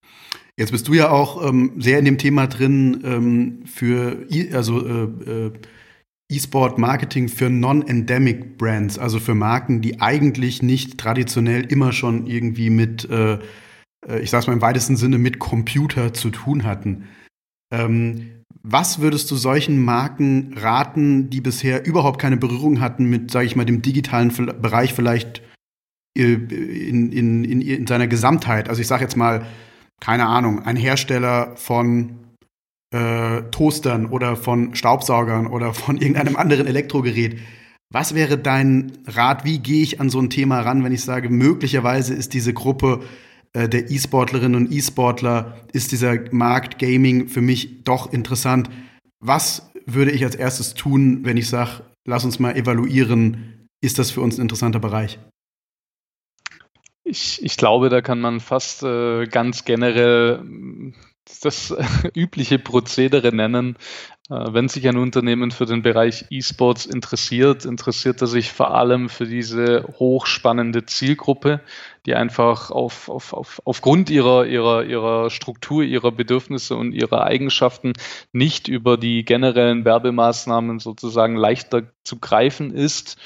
[0.58, 4.86] Jetzt bist du ja auch ähm, sehr in dem Thema drin ähm, für e also
[4.86, 5.52] äh, äh,
[6.28, 12.70] E-Sport Marketing für Non-Endemic Brands, also für Marken, die eigentlich nicht traditionell immer schon irgendwie
[12.70, 13.34] mit, äh,
[14.08, 17.04] äh, ich sag's mal im weitesten Sinne, mit Computer zu tun hatten.
[17.72, 18.30] Ähm,
[18.62, 23.54] was würdest du solchen Marken raten, die bisher überhaupt keine Berührung hatten mit, sage ich
[23.54, 25.42] mal, dem digitalen Bereich vielleicht
[26.18, 28.68] äh, in, in, in, in seiner Gesamtheit?
[28.68, 29.46] Also ich sage jetzt mal,
[30.00, 32.18] keine Ahnung, ein Hersteller von
[32.92, 37.38] äh, Toastern oder von Staubsaugern oder von irgendeinem anderen Elektrogerät.
[37.92, 39.44] Was wäre dein Rat?
[39.44, 43.00] Wie gehe ich an so ein Thema ran, wenn ich sage, möglicherweise ist diese Gruppe
[43.52, 48.68] äh, der E-Sportlerinnen und E-Sportler, ist dieser Markt Gaming für mich doch interessant?
[49.20, 54.10] Was würde ich als erstes tun, wenn ich sage, lass uns mal evaluieren, ist das
[54.10, 55.18] für uns ein interessanter Bereich?
[57.08, 60.92] Ich, ich glaube, da kann man fast äh, ganz generell mm,
[61.40, 61.72] das
[62.14, 63.76] übliche Prozedere nennen.
[64.28, 69.08] Äh, wenn sich ein Unternehmen für den Bereich E-Sports interessiert, interessiert er sich vor allem
[69.08, 71.60] für diese hochspannende Zielgruppe,
[72.06, 77.92] die einfach auf, auf, auf, aufgrund ihrer, ihrer, ihrer Struktur, ihrer Bedürfnisse und ihrer Eigenschaften
[78.32, 83.16] nicht über die generellen Werbemaßnahmen sozusagen leichter zu greifen ist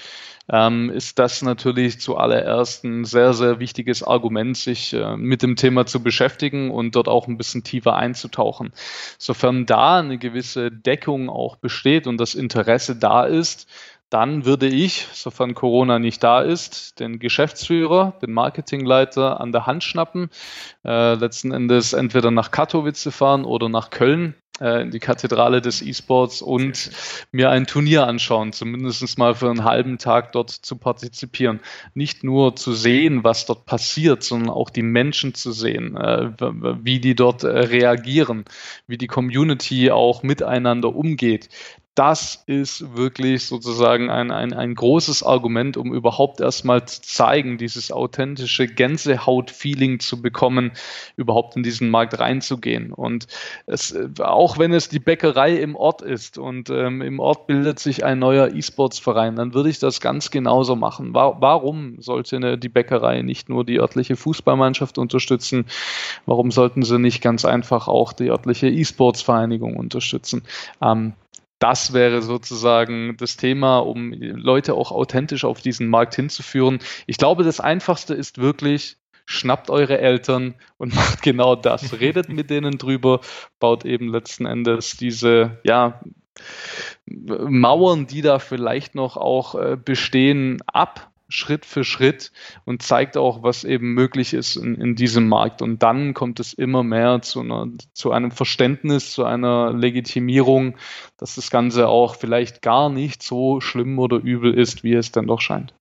[0.53, 5.86] ähm, ist das natürlich zuallererst ein sehr, sehr wichtiges Argument, sich äh, mit dem Thema
[5.86, 8.72] zu beschäftigen und dort auch ein bisschen tiefer einzutauchen.
[9.18, 13.68] Sofern da eine gewisse Deckung auch besteht und das Interesse da ist,
[14.11, 19.84] dann würde ich, sofern Corona nicht da ist, den Geschäftsführer, den Marketingleiter an der Hand
[19.84, 20.30] schnappen,
[20.84, 25.80] äh, letzten Endes entweder nach Katowice fahren oder nach Köln äh, in die Kathedrale des
[25.80, 26.90] E-Sports und
[27.32, 31.61] mir ein Turnier anschauen, zumindest mal für einen halben Tag dort zu partizipieren.
[31.94, 36.30] Nicht nur zu sehen, was dort passiert, sondern auch die Menschen zu sehen, äh,
[36.82, 38.44] wie die dort äh, reagieren,
[38.86, 41.48] wie die Community auch miteinander umgeht
[41.97, 47.91] das ist wirklich sozusagen ein, ein, ein großes Argument, um überhaupt erstmal zu zeigen, dieses
[47.91, 50.70] authentische Gänsehaut-Feeling zu bekommen,
[51.16, 52.93] überhaupt in diesen Markt reinzugehen.
[52.93, 53.26] Und
[53.66, 58.05] es, auch wenn es die Bäckerei im Ort ist und ähm, im Ort bildet sich
[58.05, 61.12] ein neuer E-Sports-Verein, dann würde ich das ganz genauso machen.
[61.12, 65.66] warum sollte eine, die Bäckerei nicht nur die örtliche Fußballmannschaft unterstützen?
[66.24, 70.45] Warum sollten sie nicht ganz einfach auch die örtliche E-Sports-Vereinigung unterstützen?
[70.80, 71.14] Ähm,
[71.61, 76.80] das wäre sozusagen das Thema, um Leute auch authentisch auf diesen Markt hinzuführen.
[77.06, 78.96] Ich glaube, das Einfachste ist wirklich,
[79.26, 82.00] schnappt eure Eltern und macht genau das.
[82.00, 83.20] Redet mit denen drüber,
[83.61, 86.00] baut eben letzten Endes diese, ja,
[87.06, 92.33] Mauern, die da vielleicht noch auch äh, bestehen, ab Schritt für Schritt
[92.64, 95.62] und zeigt auch, was eben möglich ist in, in diesem Markt.
[95.62, 100.76] Und dann kommt es immer mehr zu, einer, zu einem Verständnis, zu einer Legitimierung,
[101.16, 105.26] dass das Ganze auch vielleicht gar nicht so schlimm oder übel ist, wie es dann
[105.26, 105.74] doch scheint.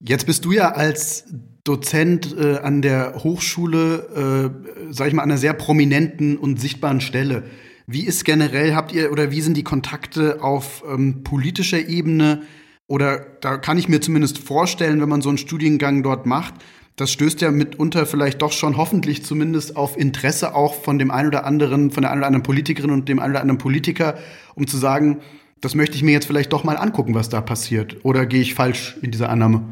[0.00, 1.24] Jetzt bist du ja als
[1.64, 7.00] Dozent äh, an der Hochschule, äh, sag ich mal, an einer sehr prominenten und sichtbaren
[7.00, 7.44] Stelle.
[7.86, 12.42] Wie ist generell, habt ihr oder wie sind die Kontakte auf ähm, politischer Ebene?
[12.86, 16.54] Oder da kann ich mir zumindest vorstellen, wenn man so einen Studiengang dort macht,
[16.96, 21.28] das stößt ja mitunter vielleicht doch schon hoffentlich zumindest auf Interesse auch von dem einen
[21.28, 24.16] oder anderen, von der einen oder anderen Politikerin und dem einen oder anderen Politiker,
[24.54, 25.20] um zu sagen,
[25.60, 28.04] das möchte ich mir jetzt vielleicht doch mal angucken, was da passiert.
[28.04, 29.62] Oder gehe ich falsch in dieser Annahme?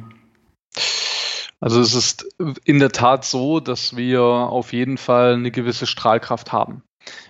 [1.61, 2.27] Also es ist
[2.65, 6.83] in der Tat so, dass wir auf jeden Fall eine gewisse Strahlkraft haben.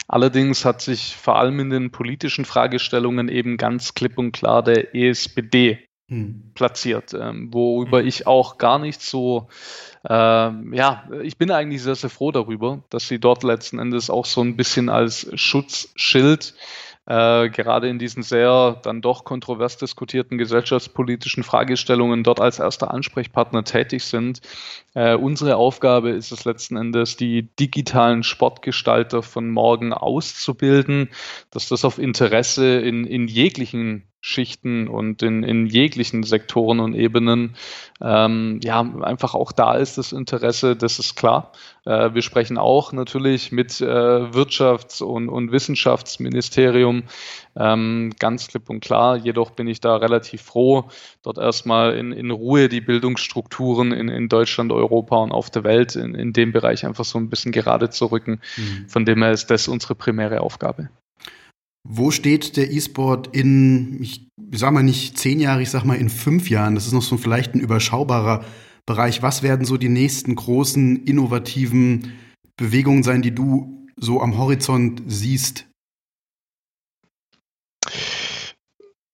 [0.08, 4.94] Allerdings hat sich vor allem in den politischen Fragestellungen eben ganz klipp und klar der
[4.94, 6.52] ESPD hm.
[6.54, 8.06] platziert, ähm, worüber hm.
[8.06, 9.48] ich auch gar nicht so,
[10.08, 14.26] ähm, ja, ich bin eigentlich sehr, sehr froh darüber, dass sie dort letzten Endes auch
[14.26, 16.54] so ein bisschen als Schutzschild
[17.06, 23.64] äh, gerade in diesen sehr dann doch kontrovers diskutierten gesellschaftspolitischen Fragestellungen dort als erster Ansprechpartner
[23.64, 24.40] tätig sind.
[24.94, 31.08] Äh, unsere Aufgabe ist es letzten Endes, die digitalen Sportgestalter von morgen auszubilden,
[31.50, 37.56] dass das auf Interesse in, in jeglichen Schichten und in, in jeglichen Sektoren und Ebenen
[38.00, 41.50] ähm, ja einfach auch da ist das Interesse, das ist klar.
[41.84, 47.02] Äh, wir sprechen auch natürlich mit äh, Wirtschafts- und, und Wissenschaftsministerium
[47.56, 49.16] ähm, ganz klipp und klar.
[49.16, 50.84] Jedoch bin ich da relativ froh,
[51.24, 55.96] dort erstmal in, in Ruhe die Bildungsstrukturen in, in Deutschland, Europa und auf der Welt
[55.96, 58.40] in, in dem Bereich einfach so ein bisschen gerade zu rücken.
[58.56, 58.88] Mhm.
[58.88, 60.90] Von dem her ist das unsere primäre Aufgabe.
[61.84, 66.08] Wo steht der E-Sport in, ich sag mal nicht zehn Jahre, ich sag mal in
[66.08, 66.74] fünf Jahren?
[66.74, 68.44] Das ist noch so vielleicht ein überschaubarer
[68.86, 69.22] Bereich.
[69.22, 72.12] Was werden so die nächsten großen innovativen
[72.56, 75.66] Bewegungen sein, die du so am Horizont siehst?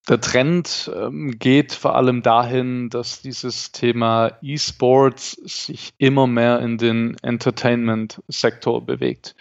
[0.09, 6.79] Der Trend ähm, geht vor allem dahin, dass dieses Thema E-Sports sich immer mehr in
[6.79, 9.37] den Entertainment-Sektor bewegt.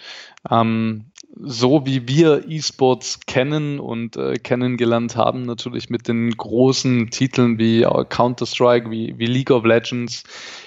[0.49, 1.06] Ähm,
[1.39, 7.83] so wie wir E-Sports kennen und äh, kennengelernt haben, natürlich mit den großen Titeln wie
[7.83, 10.23] äh, Counter-Strike, wie, wie League of Legends.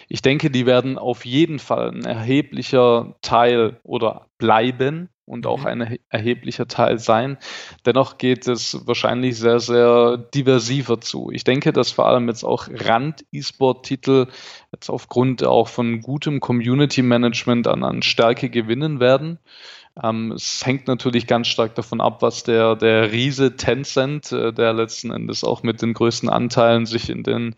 [0.08, 5.66] Ich denke, die werden auf jeden Fall ein erheblicher Teil oder bleiben und auch mhm.
[5.66, 7.38] ein erheblicher Teil sein.
[7.86, 11.30] Dennoch geht es wahrscheinlich sehr, sehr diversiver zu.
[11.32, 14.26] Ich denke, dass vor allem jetzt auch Rand-E-Sport-Titel
[14.72, 19.38] jetzt aufgrund auch von gutem Community-Management an, an Stärke gewinnen werden.
[20.02, 24.72] Ähm, es hängt natürlich ganz stark davon ab, was der, der Riese Tencent, äh, der
[24.72, 27.54] letzten Endes auch mit den größten Anteilen sich in den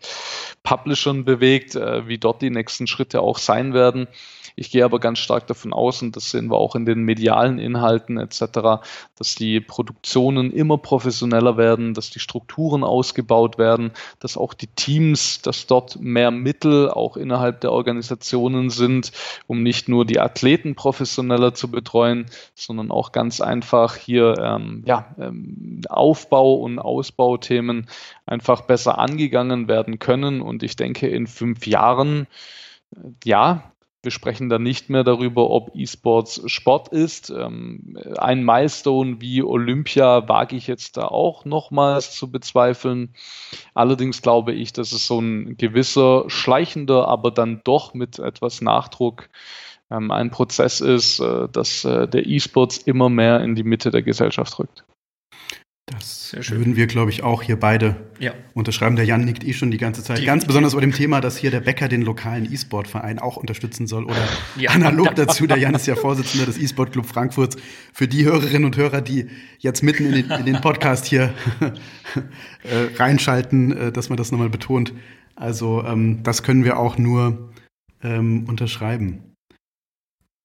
[0.63, 4.07] Publishern bewegt, äh, wie dort die nächsten Schritte auch sein werden.
[4.55, 7.59] Ich gehe aber ganz stark davon aus, und das sehen wir auch in den medialen
[7.59, 8.83] Inhalten etc.,
[9.17, 15.41] dass die Produktionen immer professioneller werden, dass die Strukturen ausgebaut werden, dass auch die Teams,
[15.41, 19.11] dass dort mehr Mittel auch innerhalb der Organisationen sind,
[19.47, 25.15] um nicht nur die Athleten professioneller zu betreuen, sondern auch ganz einfach hier ähm, ja,
[25.19, 27.87] ähm, Aufbau- und Ausbauthemen
[28.25, 30.41] einfach besser angegangen werden können.
[30.41, 32.27] Und ich denke, in fünf Jahren,
[33.23, 33.72] ja,
[34.03, 37.29] wir sprechen dann nicht mehr darüber, ob E-Sports Sport ist.
[37.29, 43.15] Ähm, ein Milestone wie Olympia wage ich jetzt da auch nochmals zu bezweifeln.
[43.73, 49.29] Allerdings glaube ich, dass es so ein gewisser schleichender, aber dann doch mit etwas Nachdruck
[49.89, 54.01] ähm, ein Prozess ist, äh, dass äh, der E-Sports immer mehr in die Mitte der
[54.01, 54.83] Gesellschaft rückt.
[55.85, 58.33] Das würden wir, glaube ich, auch hier beide ja.
[58.53, 58.95] unterschreiben.
[58.95, 60.19] Der Jan nickt eh schon die ganze Zeit.
[60.19, 63.85] Die, Ganz besonders bei dem Thema, dass hier der Bäcker den lokalen E-Sport-Verein auch unterstützen
[63.85, 64.05] soll.
[64.05, 64.25] Oder
[64.57, 64.71] ja.
[64.71, 67.57] analog dazu, der Jan ist ja Vorsitzender des E-Sport Club Frankfurts.
[67.91, 69.27] Für die Hörerinnen und Hörer, die
[69.59, 74.49] jetzt mitten in den, in den Podcast hier äh, reinschalten, äh, dass man das nochmal
[74.49, 74.93] betont.
[75.35, 77.51] Also ähm, das können wir auch nur
[78.01, 79.35] ähm, unterschreiben.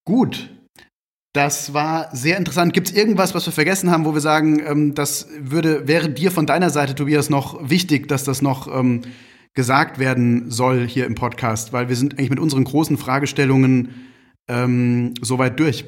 [0.05, 0.51] Gut,
[1.32, 2.72] das war sehr interessant.
[2.72, 6.30] Gibt es irgendwas, was wir vergessen haben, wo wir sagen, ähm, das würde, wäre dir
[6.30, 9.02] von deiner Seite, Tobias, noch wichtig, dass das noch ähm,
[9.54, 11.72] gesagt werden soll hier im Podcast?
[11.72, 14.08] Weil wir sind eigentlich mit unseren großen Fragestellungen
[14.48, 15.84] ähm, soweit durch.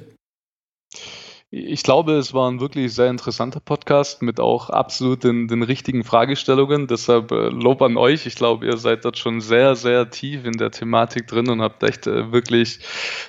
[1.53, 6.05] Ich glaube, es war ein wirklich sehr interessanter Podcast mit auch absolut den, den richtigen
[6.05, 6.87] Fragestellungen.
[6.87, 8.25] Deshalb äh, Lob an euch.
[8.27, 11.83] Ich glaube, ihr seid dort schon sehr, sehr tief in der Thematik drin und habt
[11.83, 12.79] echt äh, wirklich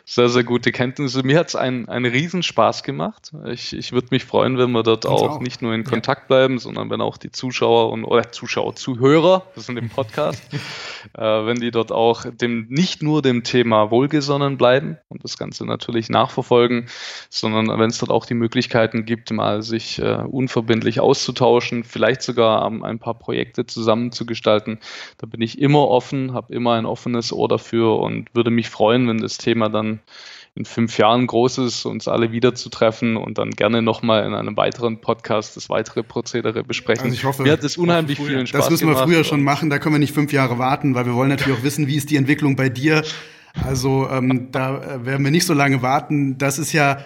[0.05, 1.23] sehr, sehr gute Kenntnisse.
[1.23, 3.31] Mir hat es einen, einen Riesenspaß gemacht.
[3.47, 6.35] Ich, ich würde mich freuen, wenn wir dort auch, auch, nicht nur in Kontakt ja.
[6.35, 10.43] bleiben, sondern wenn auch die Zuschauer und oder Zuschauer, Zuhörer, das sind im Podcast,
[11.17, 15.65] äh, wenn die dort auch dem nicht nur dem Thema wohlgesonnen bleiben und das Ganze
[15.65, 16.87] natürlich nachverfolgen,
[17.31, 22.65] sondern wenn es dort auch die Möglichkeiten gibt, mal sich äh, unverbindlich auszutauschen, vielleicht sogar
[22.67, 24.79] ähm, ein paar Projekte zusammenzugestalten.
[25.17, 29.07] Da bin ich immer offen, habe immer ein offenes Ohr dafür und würde mich freuen,
[29.07, 29.99] wenn das Thema dann
[30.53, 34.99] in fünf Jahren groß ist, uns alle wiederzutreffen und dann gerne nochmal in einem weiteren
[34.99, 37.05] Podcast das weitere Prozedere besprechen.
[37.05, 39.69] Also ich hoffe, Mir hat es unheimlich vielen Spaß Das müssen wir früher schon machen,
[39.69, 42.09] da können wir nicht fünf Jahre warten, weil wir wollen natürlich auch wissen, wie ist
[42.09, 43.03] die Entwicklung bei dir.
[43.65, 46.37] Also ähm, da äh, werden wir nicht so lange warten.
[46.37, 46.99] Das ist ja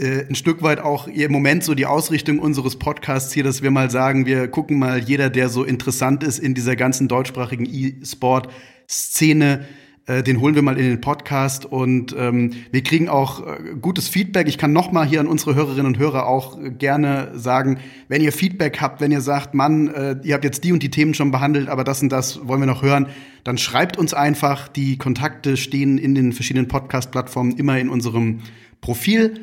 [0.00, 3.90] ein Stück weit auch im Moment so die Ausrichtung unseres Podcasts hier, dass wir mal
[3.90, 9.66] sagen, wir gucken mal jeder, der so interessant ist in dieser ganzen deutschsprachigen E-Sport-Szene,
[10.08, 14.08] äh, den holen wir mal in den Podcast und ähm, wir kriegen auch äh, gutes
[14.08, 14.48] Feedback.
[14.48, 17.78] Ich kann noch mal hier an unsere Hörerinnen und Hörer auch gerne sagen,
[18.08, 20.90] wenn ihr Feedback habt, wenn ihr sagt, Mann, äh, ihr habt jetzt die und die
[20.90, 23.06] Themen schon behandelt, aber das und das wollen wir noch hören,
[23.44, 24.68] dann schreibt uns einfach.
[24.68, 28.40] Die Kontakte stehen in den verschiedenen Podcast-Plattformen immer in unserem
[28.80, 29.40] Profil.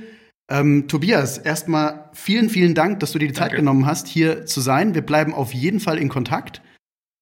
[0.50, 3.50] Ähm, Tobias, erstmal vielen, vielen Dank, dass du dir die Danke.
[3.50, 4.94] Zeit genommen hast, hier zu sein.
[4.94, 6.62] Wir bleiben auf jeden Fall in Kontakt.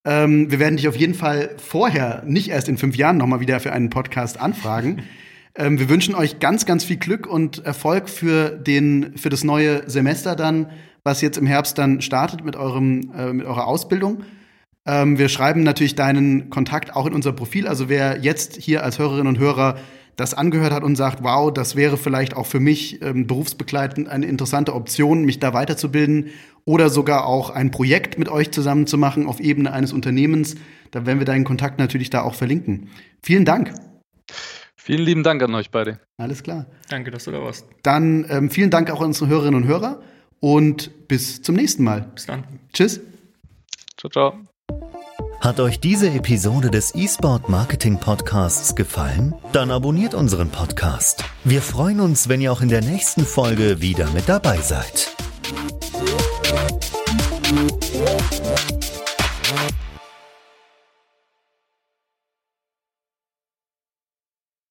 [0.05, 3.59] Ähm, wir werden dich auf jeden Fall vorher, nicht erst in fünf Jahren, nochmal wieder
[3.61, 5.03] für einen Podcast anfragen.
[5.55, 9.89] ähm, wir wünschen euch ganz, ganz viel Glück und Erfolg für, den, für das neue
[9.89, 10.69] Semester dann,
[11.05, 14.23] was jetzt im Herbst dann startet mit, eurem, äh, mit eurer Ausbildung.
[14.85, 17.69] Ähm, wir schreiben natürlich deinen Kontakt auch in unser Profil.
[17.69, 19.77] Also wer jetzt hier als Hörerinnen und Hörer
[20.15, 24.25] das angehört hat und sagt, wow, das wäre vielleicht auch für mich ähm, berufsbegleitend eine
[24.25, 26.29] interessante Option, mich da weiterzubilden
[26.65, 30.55] oder sogar auch ein Projekt mit euch zusammen zu machen auf Ebene eines Unternehmens,
[30.91, 32.89] dann werden wir deinen Kontakt natürlich da auch verlinken.
[33.21, 33.73] Vielen Dank.
[34.75, 35.99] Vielen lieben Dank an euch beide.
[36.17, 36.65] Alles klar.
[36.89, 37.65] Danke, dass du da warst.
[37.83, 40.01] Dann ähm, vielen Dank auch an unsere Hörerinnen und Hörer
[40.39, 42.11] und bis zum nächsten Mal.
[42.13, 42.43] Bis dann.
[42.73, 42.99] Tschüss.
[43.97, 44.52] Ciao, ciao.
[45.43, 49.35] Hat euch diese Episode des eSport Marketing Podcasts gefallen?
[49.51, 51.25] Dann abonniert unseren Podcast.
[51.43, 55.13] Wir freuen uns, wenn ihr auch in der nächsten Folge wieder mit dabei seid.